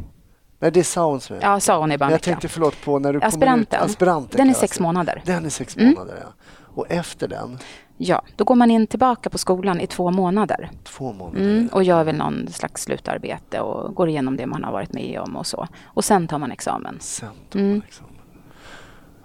[0.60, 2.99] Nej, det är saon som är Ja, saon är bara en Jag tänkte förlåt på
[2.99, 3.65] när du Aspiranten.
[3.65, 3.91] kommer ut.
[3.91, 4.38] Aspiranten.
[4.38, 5.21] Den är sex månader.
[5.25, 5.89] Den är sex mm.
[5.89, 6.27] månader, ja.
[6.75, 7.58] Och efter den?
[7.97, 10.71] Ja, då går man in tillbaka på skolan i två månader.
[10.84, 11.41] Två månader?
[11.41, 15.19] Mm, och gör väl någon slags slutarbete och går igenom det man har varit med
[15.19, 15.67] om och så.
[15.84, 16.97] Och sen tar man examen.
[16.99, 17.82] Sen tar man mm.
[17.88, 18.13] examen.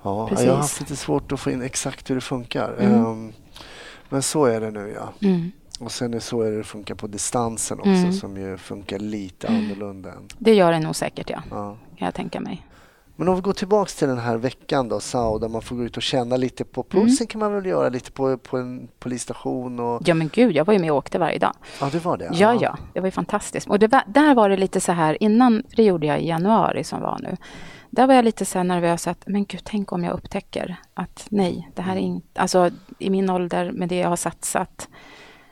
[0.03, 2.75] Ja, jag har haft lite svårt att få in exakt hur det funkar.
[2.79, 3.07] Mm.
[3.07, 3.33] Um,
[4.09, 5.29] men så är det nu ja.
[5.29, 5.53] Mm.
[5.81, 8.13] Och sen är så är det, det funkar på distansen också mm.
[8.13, 9.65] som ju funkar lite mm.
[9.65, 10.13] annorlunda.
[10.13, 10.29] Än.
[10.39, 11.43] Det gör det nog säkert ja.
[11.51, 11.77] ja.
[11.97, 12.67] Kan jag tänka mig.
[13.17, 15.85] Men om vi går tillbaks till den här veckan då, SAO, där man får gå
[15.85, 17.27] ut och känna lite på pulsen mm.
[17.27, 19.81] kan man väl göra lite på, på en polisstation?
[19.81, 20.03] Och...
[20.05, 21.53] Ja men gud, jag var ju med och åkte varje dag.
[21.81, 22.31] Ja, det var det?
[22.33, 23.67] Ja, ja, det var ju fantastiskt.
[23.67, 27.01] Och var, där var det lite så här innan, det gjorde jag i januari som
[27.01, 27.37] var nu.
[27.95, 31.71] Där var jag lite så nervös att, men gud, tänk om jag upptäcker att nej,
[31.75, 32.15] det här är mm.
[32.15, 34.89] inte, alltså i min ålder med det jag har satsat.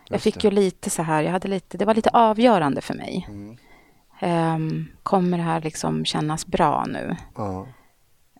[0.09, 3.29] jag fick ju lite så här, jag hade lite, det var lite avgörande för mig.
[3.29, 3.57] Mm.
[4.55, 7.17] Um, kommer det här liksom kännas bra nu?
[7.37, 7.67] Ja.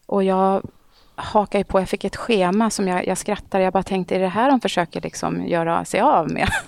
[0.07, 0.71] Och jag
[1.15, 4.29] hakade på, jag fick ett schema som jag, jag skrattade, jag bara tänkte, är det
[4.29, 6.49] här de försöker liksom göra sig av med?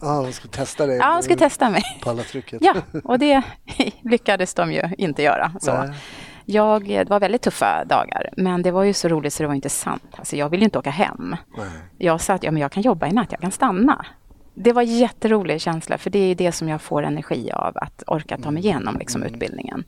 [0.00, 0.96] Ja, de skulle testa dig?
[0.96, 1.82] Ja, de skulle testa mig.
[2.02, 2.62] På alla trycket?
[2.62, 3.42] Ja, och det
[4.02, 5.52] lyckades de ju inte göra.
[5.60, 5.72] Så.
[5.72, 5.94] Nej.
[6.50, 9.54] Jag, det var väldigt tuffa dagar, men det var ju så roligt så det var
[9.54, 10.14] inte sant.
[10.16, 11.36] Alltså, jag ville inte åka hem.
[11.56, 11.68] Nej.
[11.98, 14.06] Jag sa att ja, men jag kan jobba i natt, jag kan stanna.
[14.54, 18.02] Det var en jätterolig känsla, för det är det som jag får energi av, att
[18.06, 19.34] orka ta mig igenom liksom, mm.
[19.34, 19.84] utbildningen.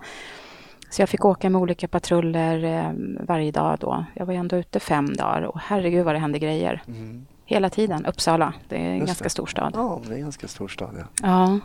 [0.91, 2.93] Så jag fick åka med olika patruller eh,
[3.27, 4.05] varje dag då.
[4.15, 6.83] Jag var ändå ute fem dagar och herregud vad det hände grejer.
[6.89, 7.27] Mm.
[7.45, 8.07] Hela tiden.
[8.07, 9.31] Uppsala, det är en Just ganska det.
[9.31, 9.73] stor stad.
[9.75, 10.95] Ja, det är en ganska stor stad.
[10.99, 11.05] Ja.
[11.23, 11.59] ja.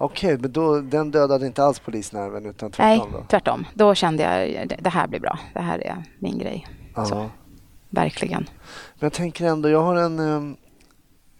[0.00, 3.10] Okej, okay, men då, den dödade inte alls polisnerven utan tvärtom?
[3.12, 3.66] Nej, tvärtom.
[3.74, 5.38] Då kände jag det här blir bra.
[5.54, 6.66] Det här är min grej.
[6.94, 7.30] Så,
[7.90, 8.42] verkligen.
[8.94, 10.56] Men jag tänker ändå, jag har en,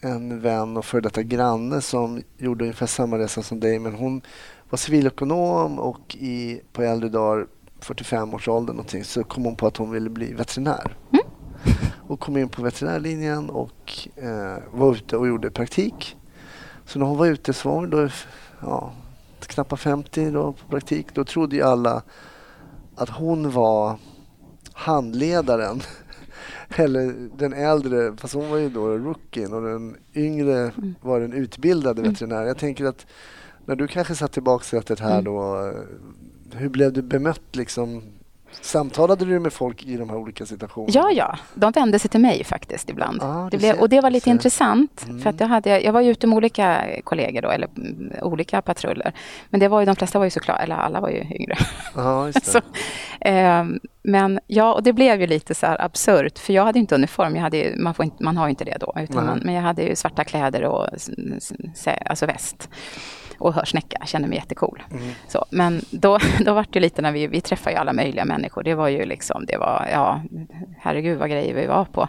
[0.00, 4.22] en vän och före detta granne som gjorde ungefär samma resa som dig men hon
[4.70, 7.46] var civilekonom och i, på äldre dagar,
[7.80, 10.96] 45 års ålder någonting, så kom hon på att hon ville bli veterinär.
[11.12, 11.24] Mm.
[12.06, 16.16] Och kom in på veterinärlinjen och eh, var ute och gjorde praktik.
[16.86, 18.08] Så när hon var ute så var hon då
[18.60, 18.92] ja,
[19.40, 21.14] knappt 50 då på praktik.
[21.14, 22.02] Då trodde ju alla
[22.94, 23.96] att hon var
[24.72, 25.80] handledaren.
[26.76, 30.94] Eller den äldre, fast hon var ju då rookien och den yngre mm.
[31.00, 32.12] var den utbildade mm.
[32.12, 32.46] veterinären.
[32.46, 33.06] Jag tänker att
[33.64, 34.32] när du kanske satt
[34.76, 35.24] efter det här mm.
[35.24, 35.72] då,
[36.52, 38.02] hur blev du bemött liksom
[38.60, 40.92] Samtalade du med folk i de här olika situationerna?
[40.94, 41.38] Ja, ja.
[41.54, 43.22] De vände sig till mig faktiskt ibland.
[43.22, 45.04] Ah, det blev, och det var lite intressant.
[45.08, 45.20] Mm.
[45.20, 49.12] För att jag, hade, jag var ute med olika kollegor då, eller mm, olika patruller.
[49.50, 51.56] Men det var ju, de flesta var ju såklart, eller alla var ju yngre.
[51.94, 52.60] Ah, så,
[53.20, 53.64] eh,
[54.02, 56.38] men ja, och det blev ju lite så här absurt.
[56.38, 57.36] För jag hade inte uniform.
[57.36, 58.94] Jag hade, man, får inte, man har inte det då.
[59.00, 60.88] Utan man, men jag hade ju svarta kläder och
[62.06, 62.68] alltså väst
[63.38, 64.82] och hörsnäcka, kände mig jättecool.
[64.90, 65.10] Mm.
[65.28, 68.62] Så, men då, då var det lite när vi, vi träffade alla möjliga människor.
[68.62, 70.22] Det var ju liksom, det var, ja,
[70.78, 72.08] herregud vad grejer vi var på.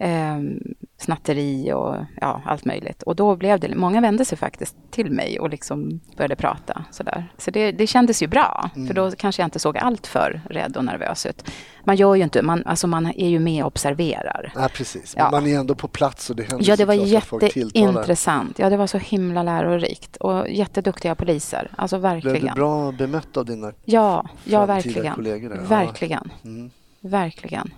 [0.00, 0.60] Um,
[1.00, 3.02] snatteri och ja, allt möjligt.
[3.02, 7.32] Och då blev det, många vände sig faktiskt till mig och liksom började prata sådär.
[7.38, 8.86] Så det, det kändes ju bra, Mm.
[8.88, 11.44] för då kanske jag inte såg allt för rädd och nervös ut.
[11.84, 14.52] Man gör ju inte, man, alltså man är ju med och observerar.
[14.56, 15.16] Nej, precis.
[15.16, 15.30] Men Ja.
[15.30, 18.58] man är ändå på plats och det händer Ja, det var jätteintressant.
[18.58, 21.70] Ja, det var så himla lärorikt och jätteduktiga poliser.
[21.76, 22.54] Alltså Blev du verkligen.
[22.54, 23.72] bra bemött av dina...
[23.84, 25.14] Ja, ja verkligen.
[25.14, 25.56] kollegor där?
[25.56, 25.62] Ja.
[25.68, 26.30] Verkligen.
[26.44, 26.70] Mm.
[27.00, 27.70] Verkligen.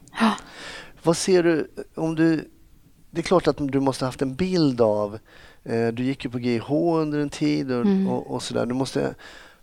[1.03, 2.49] Vad ser du om du...
[3.11, 5.19] Det är klart att du måste ha haft en bild av...
[5.65, 8.09] Eh, du gick ju på GH under en tid och, Mm.
[8.09, 8.67] och, och sådär.
[8.67, 9.09] Du måste ha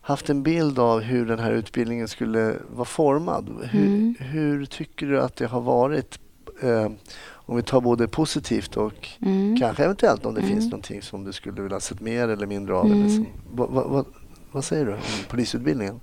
[0.01, 3.49] haft en bild av hur den här utbildningen skulle vara formad.
[3.63, 4.15] Hur, Mm.
[4.19, 6.19] hur tycker du att det har varit?
[6.61, 6.89] Eh,
[7.29, 9.57] om vi tar både positivt och Mm.
[9.59, 10.51] kanske eventuellt om det Mm.
[10.53, 12.85] finns någonting som du skulle vilja sett mer eller mindre av.
[12.85, 12.99] Mm.
[12.99, 14.05] Eller som, vad, vad, vad,
[14.51, 15.99] vad säger du om polisutbildningen?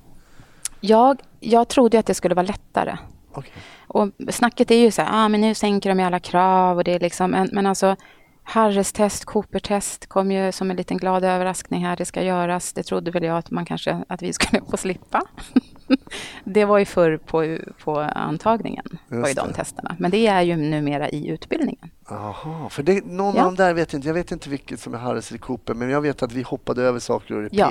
[0.80, 2.97] Jag, jag trodde att det skulle vara lättare.
[3.35, 3.53] Okej.
[3.87, 6.85] Och snacket är ju så här, ah, men nu sänker de ju alla krav och
[6.85, 7.97] det är liksom, men, men alltså
[8.47, 11.97] Harris test, Cooper-test kom ju som en liten glad överraskning här.
[11.97, 12.72] Det ska göras.
[12.72, 15.22] Det trodde väl jag att man kanske, att vi skulle få slippa.
[16.45, 19.55] det var ju förr på, på antagningen, var ju Just de det.
[19.55, 19.97] testerna.
[19.99, 21.91] Men det är ju numera i utbildningen.
[22.09, 23.45] Jaha, för det, någon Ja.
[23.45, 24.09] av de där vet jag inte.
[24.09, 26.82] Jag vet inte vilket som är Harris eller Cooper, men jag vet att vi hoppade
[26.82, 27.70] över saker och i Ja.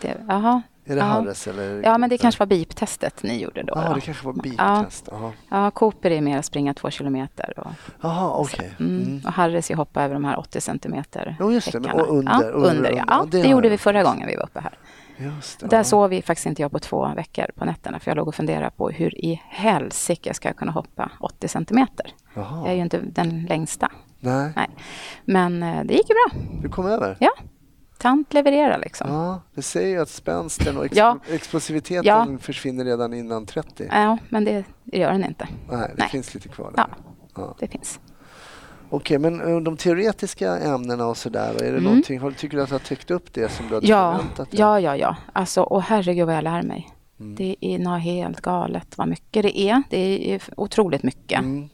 [0.00, 1.04] Det, aha, Är det Ja.
[1.04, 3.72] Harris eller Ja, men det kanske var BIP-testet ni gjorde då.
[3.76, 4.42] Ja, det kanske var Ja.
[4.42, 5.08] BIP-test.
[5.50, 7.52] Ja, Cooper är mer att springa två kilometer.
[7.58, 7.70] Och,
[8.00, 8.72] Jaha okej.
[8.80, 9.02] mm.
[9.02, 9.20] Mm.
[9.26, 12.32] och Harris är hoppa över de här 80 centimeter Jo, just det, men- och under-
[12.32, 13.04] ja, under- under, ja.
[13.08, 14.78] ja, det det, gjorde vi förra gången vi var uppe här.
[15.18, 15.66] Just det.
[15.66, 15.84] Där ja.
[15.84, 18.70] sov vi faktiskt inte jag på två veckor på nätterna för jag låg och funderade
[18.76, 22.06] på hur i helsike ska jag kunna hoppa 80 centimeter.
[22.34, 22.58] Jaha.
[22.62, 23.92] Jag är ju inte den längsta.
[24.20, 24.68] Nej, Nej.
[25.24, 26.40] Men eh, det gick ju bra.
[26.62, 27.16] du kom över?
[27.20, 27.30] Ja,
[27.98, 29.10] tant levererar liksom.
[29.12, 31.18] Ja, det säger ju att spänsten och ex- Ja.
[31.30, 32.38] explosiviteten Ja.
[32.40, 33.88] försvinner redan innan 30.
[33.92, 35.48] Ja, men det gör den inte.
[35.70, 36.08] Nej, det Nej.
[36.08, 36.84] finns lite kvar där.
[36.88, 36.88] Ja,
[37.42, 37.56] Ja.
[37.60, 38.00] det finns.
[38.90, 41.84] Okej, men eh, de teoretiska ämnena och sådär, är det Mm.
[41.84, 44.60] någonting, tycker du att du har täckt upp det som du hade Ja, förväntat dig?
[44.60, 45.16] ja, ja, ja.
[45.32, 46.90] Alltså, och herregud vad jag lär mig.
[47.20, 47.34] Mm.
[47.34, 49.82] Det är något helt galet vad mycket det är.
[49.90, 51.38] Det är otroligt mycket.
[51.38, 51.68] Mm.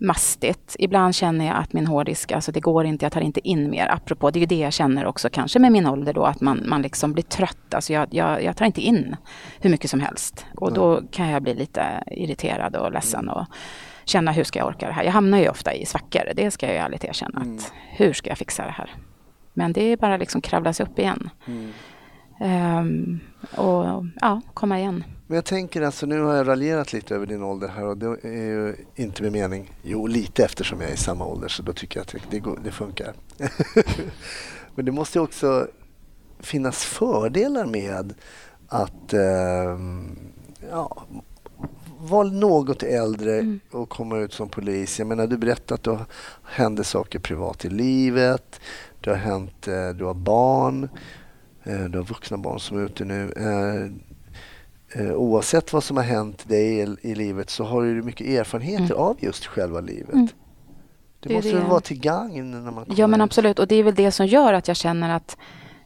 [0.00, 0.76] Mastigt.
[0.78, 3.88] Ibland känner jag att min hårddisk, alltså det går inte, jag tar inte in mer.
[3.92, 6.62] Apropå, det är ju det jag känner också kanske med min ålder då, att man,
[6.66, 7.74] man liksom blir trött.
[7.74, 9.16] Alltså jag, jag, jag tar inte in
[9.60, 10.46] hur mycket som helst.
[10.54, 13.46] Och då kan jag bli lite irriterad och ledsen och
[14.04, 15.04] känna hur ska jag orka det här.
[15.04, 17.40] Jag hamnar ju ofta i svackor, det ska jag ju ärligt erkänna.
[17.40, 17.56] Mm.
[17.56, 18.90] Att, hur ska jag fixa det här?
[19.52, 21.30] Men det är bara liksom kravla sig upp igen.
[21.46, 21.72] Mm.
[22.40, 23.20] Ehm,
[23.56, 25.04] och ja, komma igen.
[25.30, 28.06] Men jag tänker alltså, nu har jag raljerat lite över din ålder här och det
[28.22, 29.72] är ju inte med mening.
[29.82, 32.58] Jo, lite eftersom jag är i samma ålder så då tycker jag att det, går,
[32.64, 33.14] det funkar.
[34.74, 35.68] Men det måste ju också
[36.40, 38.14] finnas fördelar med
[38.68, 40.18] att ehm,
[40.70, 41.04] ja,
[41.98, 43.60] vara något äldre Mm.
[43.70, 44.98] och komma ut som polis.
[44.98, 46.06] Jag menar, du berättade att det
[46.44, 48.60] hände saker privat i livet.
[49.00, 50.88] Det har hänt, eh, du har barn.
[51.64, 53.32] Eh, Du har vuxna barn som är ute nu.
[54.92, 58.84] Eh, Oavsett vad som har hänt dig i, i livet så har du mycket erfarenheter
[58.84, 58.96] Mm.
[58.98, 60.12] av just själva livet.
[60.14, 60.26] Mm.
[61.20, 61.56] Det, Det måste det.
[61.56, 63.24] väl vara till gagn när man kommer Ja men ut?
[63.24, 65.36] absolut och det är väl det som gör att jag känner att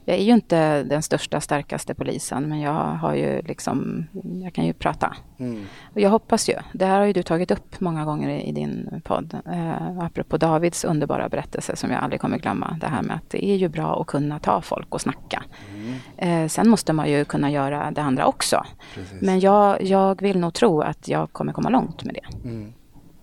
[0.05, 4.07] jag är ju inte den största starkaste polisen men jag har ju liksom,
[4.43, 5.17] jag kan ju prata.
[5.39, 5.65] Mm.
[5.95, 8.53] Och jag hoppas ju, det här har ju du tagit upp många gånger i, i
[8.53, 12.77] din podd, eh, apropå Davids underbara berättelse som jag aldrig kommer glömma.
[12.81, 15.43] Det här med att det är ju bra att kunna ta folk och snacka.
[15.75, 15.95] Mm.
[16.17, 18.65] Eh, sen måste man ju kunna göra det andra också.
[18.95, 19.23] Precis.
[19.23, 22.49] Men jag, jag vill nog tro att jag kommer komma långt med det.
[22.49, 22.73] Mm.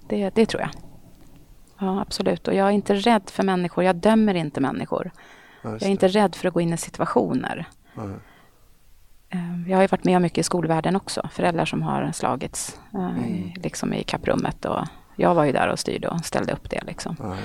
[0.09, 0.69] Det, det tror jag.
[1.79, 2.47] Ja, absolut.
[2.47, 3.83] Och jag är inte rädd för människor.
[3.83, 5.11] Jag dömer inte människor.
[5.61, 7.65] Ja, Jag är inte rädd för att gå in i situationer.
[9.29, 11.29] Eh, Jag har ju varit med om mycket i skolvärlden också.
[11.33, 13.51] Föräldrar som har slagits eh, Mm.
[13.55, 14.65] liksom i kapprummet.
[14.65, 14.85] Och
[15.15, 16.83] jag var ju där och styrde och ställde upp det.
[16.87, 17.15] Liksom.
[17.19, 17.37] Ja, det.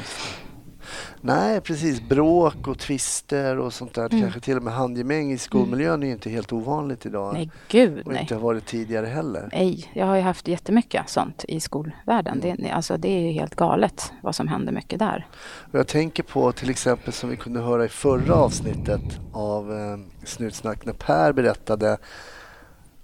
[1.21, 2.09] Nej, precis.
[2.09, 4.09] Bråk och tvister och sånt där.
[4.13, 4.23] Mm.
[4.23, 7.35] Kanske till och med handgemäng i skolmiljön är ju inte helt ovanligt idag.
[7.35, 8.23] Nej, gud och nej.
[8.23, 9.49] inte har varit tidigare heller.
[9.53, 12.41] Nej, jag har ju haft jättemycket sånt i skolvärlden.
[12.43, 12.57] Mm.
[12.57, 15.27] Det, alltså, det är ju helt galet vad som händer mycket där.
[15.73, 19.99] Och jag tänker på till exempel som vi kunde höra i förra avsnittet av eh,
[20.25, 21.99] Snutsnack när Per berättade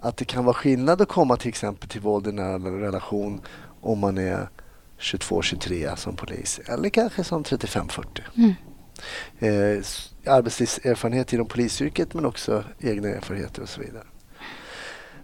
[0.01, 3.41] att det kan vara skillnad att komma till exempel till våld i nära relation
[3.81, 4.49] om man är
[5.01, 8.05] 22-23 som polis eller kanske som 35-40.
[8.37, 8.55] Mm.
[9.39, 9.83] Eh,
[10.27, 14.05] arbetslivserfarenhet inom polisyrket men också egna erfarenheter och så vidare.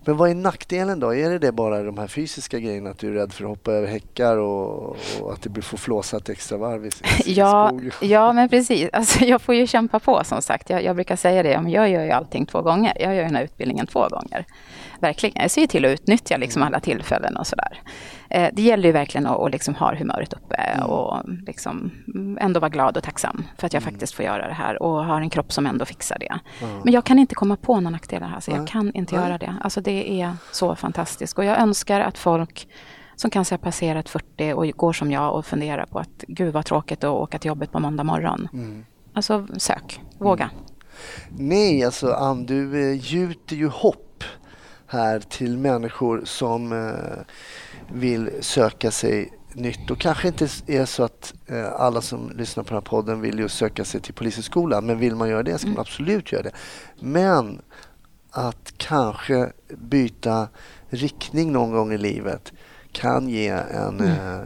[0.06, 1.14] Men vad är nackdelen då?
[1.14, 3.72] Är det, det bara de här fysiska grejerna att du är rädd för att hoppa
[3.72, 6.92] över häckar och, och att det blir får flåsa ett extra varv i, i
[7.34, 7.92] Ja, skog?
[8.00, 8.88] ja, men precis.
[8.92, 10.70] Alltså, jag får ju kämpa på som sagt.
[10.70, 12.92] Jag, jag brukar säga det, men jag gör ju allting två gånger.
[13.00, 14.44] Jag gör den här utbildningen två gånger.
[15.00, 15.42] Verkligen.
[15.42, 17.82] Jag ser till att utnyttja liksom alla tillfällen och sådär.
[18.30, 21.90] Eh, det gäller ju verkligen att, att liksom ha humöret uppe och liksom
[22.40, 25.20] ändå vara glad och tacksam för att jag faktiskt får göra det här och har
[25.20, 26.38] en kropp som ändå fixar det.
[26.84, 29.54] Men jag kan inte komma på några nackdelar här, så jag kan inte göra det.
[29.62, 31.38] Alltså det är så fantastiskt.
[31.38, 32.68] Och jag önskar att folk
[33.16, 36.64] som kanske har passerat 40 och går som jag och funderar på att gud vad
[36.64, 38.48] tråkigt att åka till jobbet på måndag morgon.
[39.12, 40.50] Alltså sök, våga.
[41.28, 44.05] Nej, alltså Ann, du eh, gjuter ju hopp
[44.86, 47.24] här till människor som eh,
[47.92, 52.68] vill söka sig nytt och kanske inte är så att eh, alla som lyssnar på
[52.68, 55.68] den här podden vill ju söka sig till Polishögskolan men vill man göra det ska
[55.68, 56.52] man absolut göra det.
[57.00, 57.62] Men
[58.30, 60.48] att kanske byta
[60.88, 62.52] riktning någon gång i livet
[62.92, 64.40] kan ge en, eh,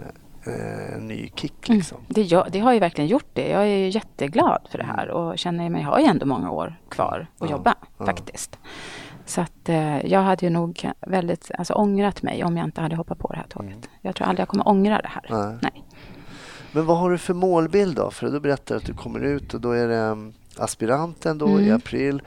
[0.44, 1.68] eh, en ny kick.
[1.68, 1.98] Liksom.
[2.08, 3.48] Det, gör, det har ju verkligen gjort det.
[3.48, 6.50] Jag är ju jätteglad för det här och känner mig, jag har ju ändå många
[6.50, 8.58] år kvar att jobba faktiskt.
[9.30, 12.96] Så att eh, jag hade ju nog väldigt alltså, ångrat mig om jag inte hade
[12.96, 13.88] hoppat på det här tåget.
[14.02, 15.26] Jag tror aldrig jag kommer ångra det här.
[15.30, 15.58] Nej.
[15.62, 15.84] Nej.
[16.72, 18.10] Men vad har du för målbild då?
[18.10, 21.60] För då berättar du att du kommer ut och då är det um, aspiranten då
[21.60, 22.22] i april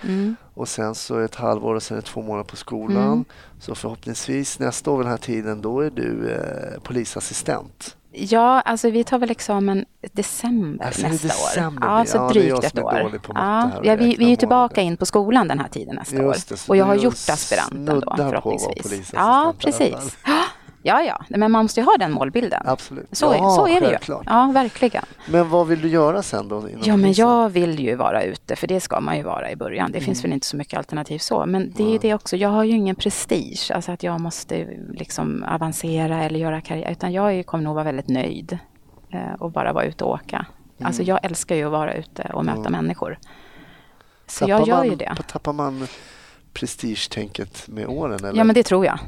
[0.53, 3.25] och sen så ett halvår och sen är två månader på skolan.
[3.59, 7.97] Så förhoppningsvis nästa år vid den här tiden då är du eh, polisassistent.
[8.15, 11.87] Ja, alltså vi tar väl examen december Alltså, nästa december?
[11.87, 11.97] år.
[11.97, 13.19] Ja, så Ja, drygt ett år.
[13.35, 16.25] Ja, ja, vi, vi är ju tillbaka in på skolan den här tiden nästa det,
[16.25, 16.35] år.
[16.67, 19.11] Och jag har gjort aspiranten då förhoppningsvis.
[19.13, 20.17] Ja, precis.
[20.25, 20.43] Ja,
[20.83, 22.61] ja, men man måste ju ha den målbilden.
[22.65, 23.07] Absolut.
[23.11, 23.91] Så, Ja, så är det ju.
[23.91, 24.23] självklart.
[24.25, 25.05] Ja, verkligen.
[25.29, 26.69] Men vad vill du göra sen då?
[26.83, 29.91] Ja, men jag vill ju vara ute, för det ska man ju vara i början.
[29.91, 31.45] Det finns väl inte så mycket alternativ så.
[31.45, 34.67] Men det är ju det också, jag har ju ingen prestige, alltså att jag måste
[34.93, 36.91] liksom avancera eller göra karriär.
[36.91, 38.57] Utan jag kommer nog vara väldigt nöjd
[39.09, 40.45] eh, och bara vara ute och åka.
[40.83, 43.17] Alltså jag älskar ju att vara ute och möta människor.
[44.27, 45.15] Så jag Tappar gör man, ju det.
[45.27, 45.87] Tappar man
[46.53, 48.19] prestigetänket med åren?
[48.25, 48.37] Eller?
[48.37, 48.99] Ja, men det tror jag.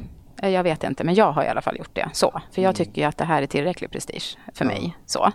[0.42, 2.30] Eh, Jag vet inte, men jag har i alla fall gjort det så.
[2.30, 2.64] För Mm.
[2.68, 4.96] jag tycker ju att det här är tillräcklig prestige för mig.
[5.06, 5.32] Så,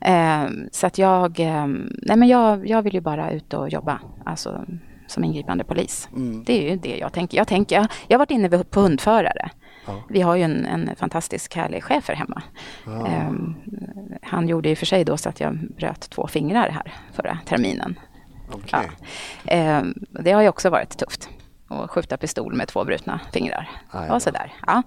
[0.00, 1.66] eh, så att jag, eh,
[2.02, 4.00] nej men jag, jag vill ju bara ut och jobba.
[4.24, 4.64] Alltså
[5.08, 6.08] som ingripande polis.
[6.12, 6.44] Mm.
[6.44, 7.36] Det är ju det jag tänker.
[7.38, 9.50] Jag, tänker, jag, jag har varit inne på hundförare.
[10.08, 12.42] Vi har ju en, en fantastisk härlig chef här hemma.
[12.86, 13.32] Eh,
[14.22, 17.98] han gjorde och för sig då så att jag bröt två fingrar här förra terminen.
[18.52, 18.80] Okej.
[19.44, 19.52] Ja.
[19.52, 21.28] Eh, det har ju också varit tufft.
[21.68, 23.70] Att skjuta pistol med två brutna fingrar.
[23.90, 24.52] Aj och sådär.
[24.66, 24.82] Ja.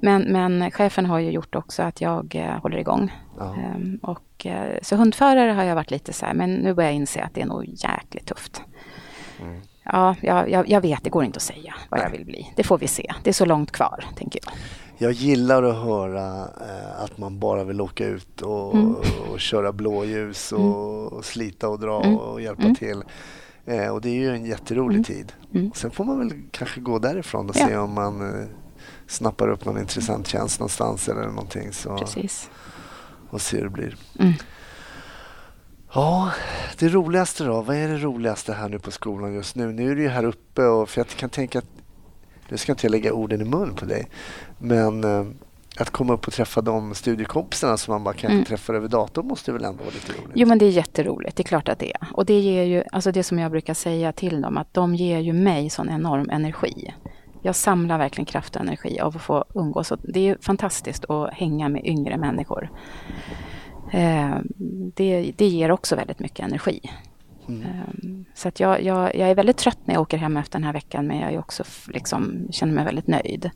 [0.00, 3.12] Men, men chefen har ju gjort också att jag eh, håller igång.
[3.40, 6.96] Ehm, och, eh, så hundförare har jag varit lite så här, men nu börjar jag
[6.96, 8.62] inse att det är nog jäkligt tufft.
[9.40, 9.60] Mm.
[9.84, 12.52] Ja, jag, jag, jag vet, det går inte att säga vad jag vill bli.
[12.56, 13.12] Det får vi se.
[13.22, 14.52] Det är så långt kvar, tänker jag.
[14.98, 18.94] Jag gillar att höra eh, att man bara vill åka ut och, Mm.
[19.32, 23.02] och köra blåljus och, och slita och dra och hjälpa till.
[23.66, 25.32] Eh, och det är ju en jätterolig tid.
[25.74, 27.68] Sen får man väl kanske gå därifrån och Mm.
[27.70, 27.76] Ja.
[27.76, 28.46] se om man eh,
[29.06, 31.72] snappar upp någon intressant tjänst någonstans eller någonting.
[31.72, 32.50] Så, Precis.
[33.30, 33.96] och se hur det blir.
[34.18, 34.32] Mm.
[35.94, 36.30] Ja,
[36.78, 37.62] det roligaste då?
[37.62, 39.72] Vad är det roligaste här nu på skolan just nu?
[39.72, 41.66] Nu är du ju här uppe och för jag kan tänka att,
[42.48, 44.08] nu ska inte jag lägga orden i mun på dig,
[44.58, 45.26] men eh,
[45.78, 49.52] att komma upp och träffa de studiekompisarna som man bara kanske träffar över datorn måste
[49.52, 50.24] väl ändå vara lite roligt?
[50.24, 50.32] Mm.
[50.34, 52.06] Jo men det är jätteroligt, det är klart att det är.
[52.12, 55.18] Och det ger ju, alltså det som jag brukar säga till dem, att de ger
[55.18, 56.94] ju mig sån enorm energi.
[57.42, 59.92] Jag samlar verkligen kraft och energi av att få umgås.
[59.92, 62.70] Och det är ju fantastiskt att hänga med yngre människor.
[63.92, 64.36] Eh,
[64.94, 66.80] det, det ger också väldigt mycket energi.
[67.48, 70.64] Eh, så att jag, jag, jag är väldigt trött när jag åker hem efter den
[70.64, 73.50] här veckan, men jag är också liksom, känner mig väldigt nöjd.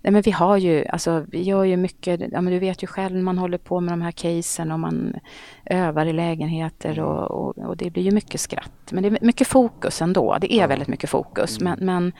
[0.00, 2.86] Nej, men vi har ju, alltså, vi gör ju mycket, ja, men du vet ju
[2.86, 5.14] själv, man håller på med de här casen och man
[5.64, 8.92] övar i lägenheter och, och, och det blir ju mycket skratt.
[8.92, 11.60] Men det är mycket fokus ändå, det är väldigt mycket fokus.
[11.60, 12.12] Men, men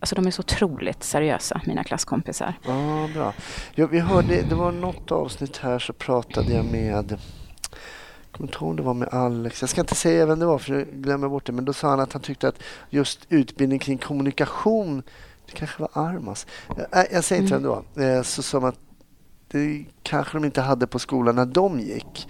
[0.00, 2.54] alltså, de är så otroligt seriösa, mina klasskompisar.
[2.66, 3.32] Ja, bra.
[3.74, 7.18] Ja, vi hörde, det var något avsnitt här så pratade jag med
[8.40, 9.60] jag om det var med Alex.
[9.60, 11.52] Jag ska inte säga vem det var för jag glömmer bort det.
[11.52, 15.02] Men då sa han att han tyckte att just utbildning kring kommunikation,
[15.46, 16.46] det kanske var Armas.
[16.90, 18.16] Jag, jag säger inte vem det var.
[18.16, 18.78] Eh, Så som att
[19.48, 22.28] det kanske de inte hade på skolan när de gick.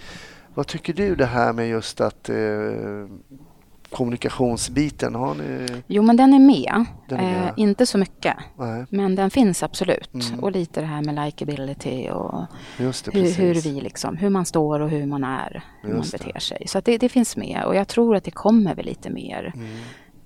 [0.55, 2.37] Vad tycker du det här med just att eh,
[3.91, 5.67] kommunikationsbiten, har ni?
[5.87, 6.85] Jo, men den är med.
[7.09, 7.45] Den är med.
[7.49, 10.15] Eh, inte så mycket, Nej, men den finns absolut.
[10.15, 10.41] Mm.
[10.41, 14.81] Och lite det här med likability och det, hur, hur vi liksom, hur man står
[14.81, 16.27] och hur man är, hur Just man det.
[16.27, 16.63] beter sig.
[16.69, 19.77] Så det, det finns med och jag tror att det kommer väl lite mer Mm.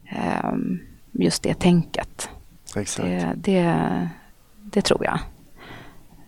[0.09, 0.79] ehm,
[1.13, 2.29] just det tänket.
[2.77, 3.09] Exakt.
[3.09, 4.09] Det, det,
[4.63, 5.19] det tror jag.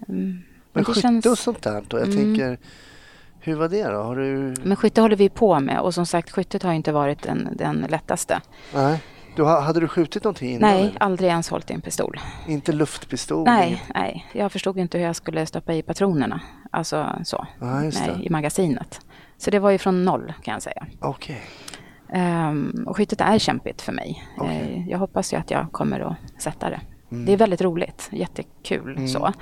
[0.09, 0.39] Mm.
[0.73, 1.99] Men det skytte känns- och sånt där då?
[1.99, 2.17] Jag Mm.
[2.17, 2.59] tänker,
[3.47, 4.03] hur var det då?
[4.03, 4.55] Har du...
[4.65, 7.87] Men skytte håller vi på med och som sagt skyttet har inte varit den, den
[7.89, 8.41] lättaste.
[8.75, 9.03] Nej.
[9.37, 10.71] Du, ha- hade du skjutit någonting innan?
[10.71, 11.03] Nej, eller?
[11.03, 12.21] aldrig ens hållit i en pistol.
[12.47, 13.45] Inte luftpistol?
[13.45, 16.41] Nej, inget- nej, jag förstod inte hur jag skulle stoppa i patronerna.
[16.71, 17.47] Alltså så,
[17.85, 19.01] just nej, i magasinet.
[19.39, 20.87] Så det var ju från noll kan jag säga.
[21.01, 21.43] Okej.
[22.13, 24.25] Ehm, och skyttet är kämpigt för mig.
[24.39, 24.75] Okej.
[24.87, 26.81] Eh, jag hoppas ju att jag kommer att sätta det.
[27.11, 27.25] Mm.
[27.27, 29.33] Det är väldigt roligt, jättekul så.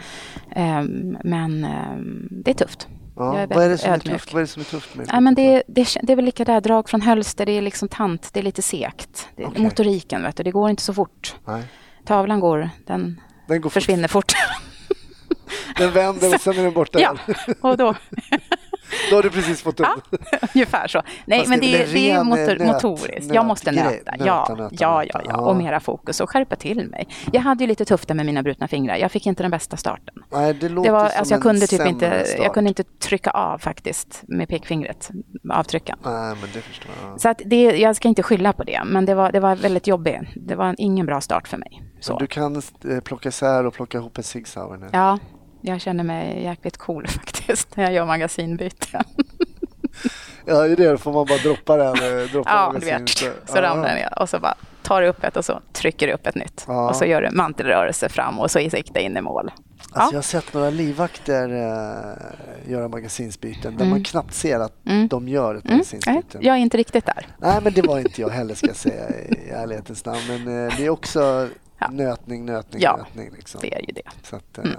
[0.50, 2.88] Ehm, men ehm, det är tufft.
[3.16, 4.32] Ja, Jag är vad, är det som är tufft?
[4.32, 6.44] vad är det som är tufft med Ja, men det, det, det är väl lika
[6.44, 9.28] där, drag från hölster, det är liksom tant, det är lite segt.
[9.36, 9.62] Det, Okej.
[9.62, 11.36] Motoriken, vet du, det går inte så fort.
[11.44, 11.62] Nej.
[12.04, 14.32] Tavlan går, den Den går försvinner fort.
[15.76, 17.16] Den vänder och sen är den borta ja,
[17.60, 17.94] och då,
[19.11, 20.18] Då har du precis fått upp ja,
[20.55, 21.03] ungefär så.
[21.26, 23.35] Nej, Fast men det är det, det är motor, eh, nöt- motoriskt.
[23.35, 23.91] Jag måste nöta.
[23.91, 25.37] Nöta, Ja, nöta, ja, ja, ja.
[25.37, 27.09] Och mera fokus och skärpa till mig.
[27.32, 28.97] Jag hade ju lite tufft där med mina brutna fingrar.
[28.97, 30.14] Jag fick inte den bästa starten.
[30.32, 32.41] Nej, det låter Det var, som alltså jag kunde typ inte, start.
[32.45, 35.11] jag kunde inte trycka av faktiskt med pekfingret,
[35.51, 35.97] avtrycka.
[36.05, 37.20] Nej, men det förstår jag.
[37.20, 39.87] Så att det, jag ska inte skylla på det, men det var, det var väldigt
[39.87, 40.20] jobbigt.
[40.37, 41.82] Det var ingen bra start för mig.
[41.95, 42.18] Men Så.
[42.18, 44.89] du kan eh, plocka isär och plocka ihop en Sauer nu.
[44.93, 45.18] Ja,
[45.66, 49.04] jag känner mig jäkligt cool faktiskt när jag gör magasinbyten.
[50.46, 51.94] Ja, i det får man bara droppa den.
[52.20, 53.08] eh, Droppa Ja, du vet.
[53.50, 56.12] Så ramlar den ner och så bara tar du upp ett och så trycker du
[56.12, 56.64] upp ett nytt.
[56.68, 56.88] Ja.
[56.88, 59.50] Och så gör du mantelrörelse fram och så i sikte in i mål.
[59.50, 60.08] Alltså, Ja.
[60.10, 63.90] Jag har sett några livvakter eh, göra magasinsbyten där Mm.
[63.90, 65.08] man knappt ser att Mm.
[65.08, 65.76] de gör ett Mm.
[65.76, 66.38] Magasinsbyte.
[66.40, 67.26] jag är inte riktigt där.
[67.38, 70.20] Nej, men det var inte jag heller ska jag säga i ärlighetens namn.
[70.28, 71.48] Men eh, det är också
[71.78, 71.88] Ja.
[71.90, 73.30] nötning, nötning, Ja, nötning.
[73.36, 73.60] Liksom.
[73.60, 74.10] Det är ju det.
[74.22, 74.70] Så att, Mm.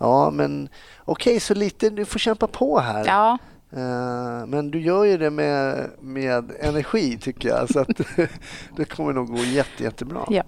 [0.00, 0.68] Ja, men
[1.04, 3.04] okej, så lite, du får kämpa på här.
[3.06, 3.38] Ja,
[3.72, 7.70] Eh, men du gör ju det med, med energi tycker jag.
[7.70, 7.88] Så att
[8.76, 10.24] det kommer nog gå jätte, jättebra.
[10.28, 10.42] ja.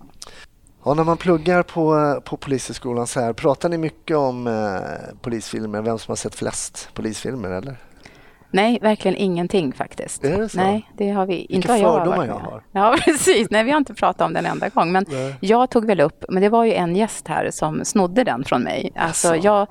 [0.85, 5.83] Ja, när man pluggar på, på Polishögskolan så här, pratar ni mycket om eh, polisfilmer?
[5.83, 7.77] Vem som har sett flest polisfilmer eller?
[8.53, 10.25] Nej, verkligen ingenting faktiskt.
[10.25, 10.57] Är det så?
[10.59, 11.55] Nej, det har vi inte.
[11.55, 12.63] Vilka jag fördomar jag har.
[12.73, 13.51] Ja, precis.
[13.51, 14.93] Nej, vi har inte pratat om den en enda gång.
[14.93, 15.35] Men Nej.
[15.41, 18.63] jag tog väl upp, men det var ju en gäst här som snodde den från
[18.63, 18.93] mig.
[18.97, 19.37] Alltså, Asså.
[19.45, 19.67] jag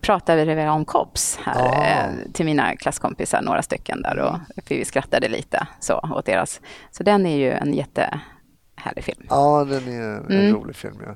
[0.00, 1.84] pratade väl om Kops här Ah.
[1.86, 4.18] eh, till mina klasskompisar, några stycken där.
[4.18, 6.60] Och vi skrattade lite så åt deras.
[6.90, 9.26] Så den är ju en jättehärlig film.
[9.28, 10.54] Ja, den är en Mm.
[10.54, 10.96] rolig film.
[11.06, 11.14] Ja.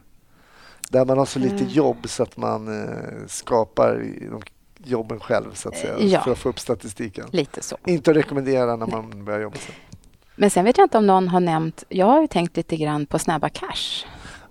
[0.90, 3.94] Där man har så lite jobb så att man eh, skapar
[4.30, 4.42] de
[4.86, 5.98] jobben själv så att säga.
[6.00, 6.20] Ja.
[6.20, 7.24] För att få upp statistiken.
[7.32, 7.76] Lite så.
[7.86, 9.74] Inte att rekommendera när man börjar jobba sen.
[10.36, 13.06] Men sen vet jag inte om någon har nämnt, jag har ju tänkt lite grann
[13.06, 14.04] på Snabba Cash.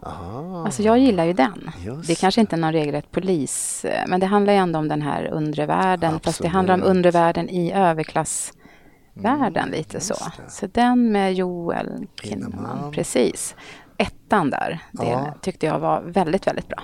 [0.06, 0.66] Aha.
[0.66, 1.70] Alltså jag gillar ju den.
[1.86, 4.80] Just det är kanske inte är någon regelrätt polis, eh, men det handlar ju ändå
[4.80, 6.12] om den här undre världen.
[6.14, 6.52] Fast det Absolut.
[6.52, 10.14] handlar om undre världen i överklassvärlden lite så.
[10.24, 10.52] Mm, just det.
[10.52, 12.92] Så den med Joel Kinnaman, Kinnaman.
[12.92, 13.56] precis.
[13.98, 15.34] Ettan där, det Ja.
[15.42, 16.84] tyckte jag var väldigt, väldigt bra.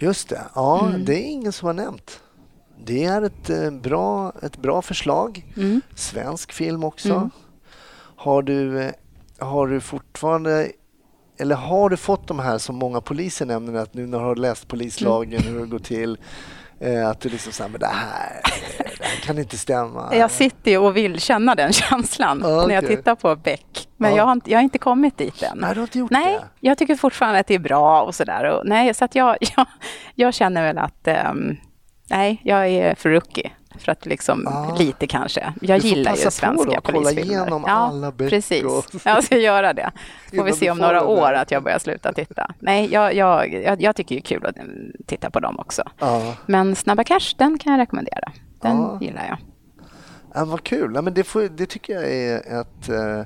[0.00, 0.42] Just det.
[0.54, 1.04] Ja, Mm.
[1.04, 2.20] det är ingen som har nämnt.
[2.84, 5.46] Det är ett, eh, bra, ett bra förslag.
[5.56, 5.80] Mm.
[5.94, 7.14] Svensk film också.
[7.14, 7.30] Mm.
[8.16, 8.92] Har, du, eh,
[9.38, 10.72] har du fortfarande
[11.38, 14.36] eller har du fått de här som många poliser nämner att nu när du har
[14.36, 16.18] läst polislagen hur det går till
[17.10, 18.40] att du liksom säger men det här,
[18.98, 20.08] det här kan inte stämma.
[20.14, 23.88] Jag sitter ju och vill känna den känslan Ja, när jag tittar på Beck.
[23.96, 24.16] Men Ja.
[24.16, 25.58] jag, har inte, jag har inte kommit dit än.
[25.58, 26.48] Nej, du har inte gjort Nej, det?
[26.60, 28.62] jag tycker fortfarande att det är bra och sådär.
[28.64, 29.66] Nej, så att jag, jag,
[30.14, 31.56] jag känner väl att ehm,
[32.10, 33.50] nej, jag är för rookie.
[33.80, 34.76] För att liksom, Ah.
[34.78, 35.52] lite kanske.
[35.60, 37.32] Jag Du får gillar passa ju på svenska då och kolla polisfilmer.
[37.34, 38.64] igenom ja, alla Beck precis.
[38.64, 39.90] och- Jag ska göra det.
[40.36, 42.50] Får vi du se om får några år att jag börjar sluta titta.
[42.58, 45.82] Nej, jag, jag, jag, jag tycker det är kul att mm, titta på dem också.
[45.98, 46.34] Ja.
[46.46, 48.32] Men Snabba Cash, den kan jag rekommendera.
[48.60, 48.98] Den Ja.
[49.00, 49.38] gillar jag.
[50.34, 50.92] Ja, vad kul.
[50.94, 53.20] Ja, men det, får, det tycker jag är ett, eh,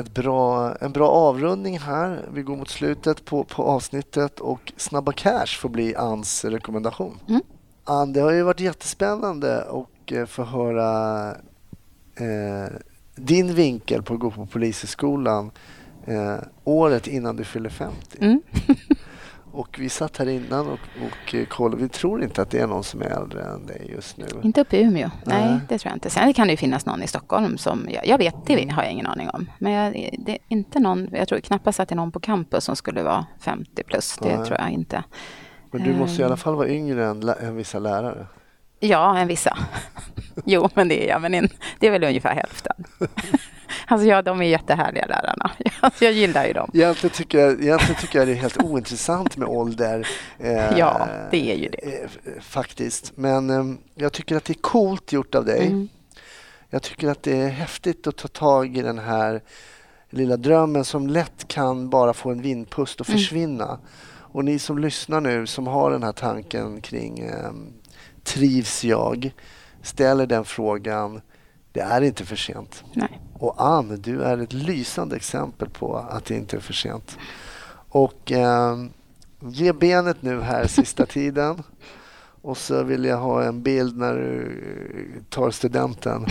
[0.00, 2.24] ett bra, en bra avrundning här.
[2.32, 7.18] Vi går mot slutet på, på avsnittet och Snabba Cash får bli Anns rekommendation.
[7.28, 7.40] Mm.
[7.88, 11.30] Ann, det har ju varit jättespännande att eh, få höra
[12.16, 12.72] eh,
[13.16, 15.50] din vinkel på att gå på Polishögskolan
[16.06, 18.18] eh, året innan du fyller 50.
[18.20, 18.42] Mm.
[19.52, 21.82] Och vi satt här innan och, och eh, kollade.
[21.82, 24.26] Vi tror inte att det är någon som är äldre än dig just nu.
[24.42, 25.10] Inte uppe i Umeå.
[25.24, 25.60] Nej, Nej.
[25.68, 26.10] det tror jag inte.
[26.10, 28.92] Sen kan det ju finnas någon i Stockholm som, jag, jag vet, det har jag
[28.92, 29.50] ingen aning om.
[29.58, 32.64] Men jag, det är inte någon, jag tror knappast att det är någon på campus
[32.64, 34.18] som skulle vara 50 plus.
[34.22, 34.46] Det Nej.
[34.46, 35.04] tror jag inte.
[35.70, 36.38] Men du måste i alla Ehm.
[36.38, 38.26] fall vara yngre än, än vissa lärare.
[38.80, 39.58] Ja, en vissa.
[40.44, 41.20] jo, men det är jag.
[41.22, 41.48] Men in,
[41.78, 42.84] det är väl ungefär hälften.
[43.86, 45.50] alltså ja, de är jättehärliga lärarna.
[45.80, 46.70] Alltså, jag gillar ju dem.
[46.74, 50.08] Egentligen tycker jag, egentligen tycker jag det är helt ointressant med ålder.
[50.38, 52.02] eh, Ja, det är ju det.
[52.02, 52.08] eh,
[52.40, 53.12] Faktiskt.
[53.16, 55.66] Men eh, jag tycker att det är coolt gjort av dig.
[55.66, 55.88] Mm.
[56.70, 59.40] Jag tycker att det är häftigt att ta tag i den här
[60.10, 63.18] lilla drömmen som lätt kan bara få en vindpust och Mm.
[64.38, 67.52] Och ni som lyssnar nu som har den här tanken kring eh,
[68.24, 69.34] trivs jag?
[69.82, 71.20] Ställer den frågan.
[71.72, 72.84] Det är inte för sent.
[72.94, 73.20] Nej.
[73.34, 77.18] Och Ann, du är ett lysande exempel på att det inte är för sent.
[77.88, 78.76] Och eh,
[79.40, 81.62] ge benet nu här sista tiden.
[82.42, 84.62] Och så vill jag ha en bild när du
[85.30, 86.26] tar studenten.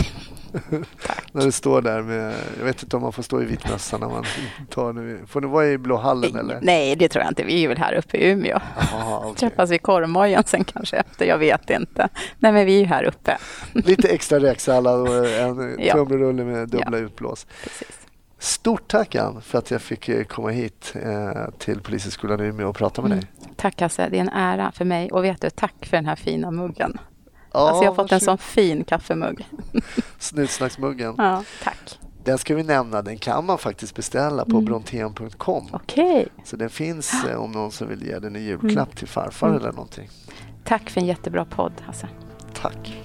[1.32, 3.98] När du står där med, jag vet inte om man får stå i vit mössa
[3.98, 4.24] när man
[4.70, 5.20] tar nu.
[5.26, 6.58] Får du vara i Blå hallen eller?
[6.62, 7.44] Nej, det tror jag inte.
[7.44, 8.60] Vi är väl här uppe i Umeå.
[8.92, 9.34] Aha, okay.
[9.34, 12.08] Träffas i korvmojen sen kanske efter, jag vet inte.
[12.38, 13.38] Nej, men vi är ju här uppe.
[13.72, 15.94] Lite extra räksallad och en ja.
[15.94, 17.04] tunnbrödsrulle med dubbla ja.
[17.04, 17.46] utblås.
[17.62, 17.98] Precis.
[18.38, 22.68] Stort tack Ann för att jag fick eh, komma hit eh, till Polishögskolan i Umeå
[22.68, 23.20] och prata med mm.
[23.20, 23.28] dig.
[23.56, 25.10] Tack Hasse, det är en ära för mig.
[25.12, 26.98] Och vet du, tack för den här fina muggen.
[27.66, 29.46] Alltså jag har fått en sån fin kaffemugg.
[30.18, 31.14] Snutsnacksmuggen.
[31.18, 31.98] Ja, tack.
[32.24, 34.64] Den ska vi nämna, den kan man faktiskt beställa på mm.
[34.64, 35.68] brontén.com.
[35.72, 36.26] Okay.
[36.44, 38.96] Så den finns eh, om någon som vill ge den i julklapp mm.
[38.96, 39.60] till farfar mm.
[39.60, 40.08] eller någonting.
[40.64, 42.08] Tack för en jättebra podd Hasse.
[42.54, 42.98] Tack.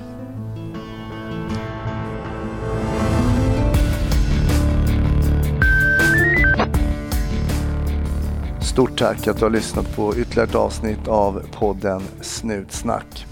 [8.61, 13.25] Stort tack att du har lyssnat på ytterligare ett avsnitt av podden Snutsnack.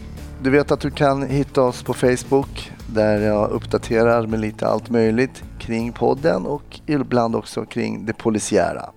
[0.44, 4.90] Du vet att du kan hitta oss på Facebook där jag uppdaterar med lite allt
[4.90, 8.90] möjligt kring podden och ibland också kring det polisiära.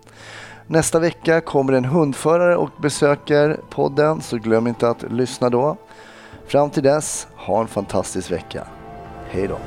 [0.66, 5.76] Nästa vecka kommer en hundförare och besöker podden så glöm inte att lyssna då.
[6.46, 8.66] Fram till dess, ha en fantastisk vecka.
[9.30, 9.58] Hej då!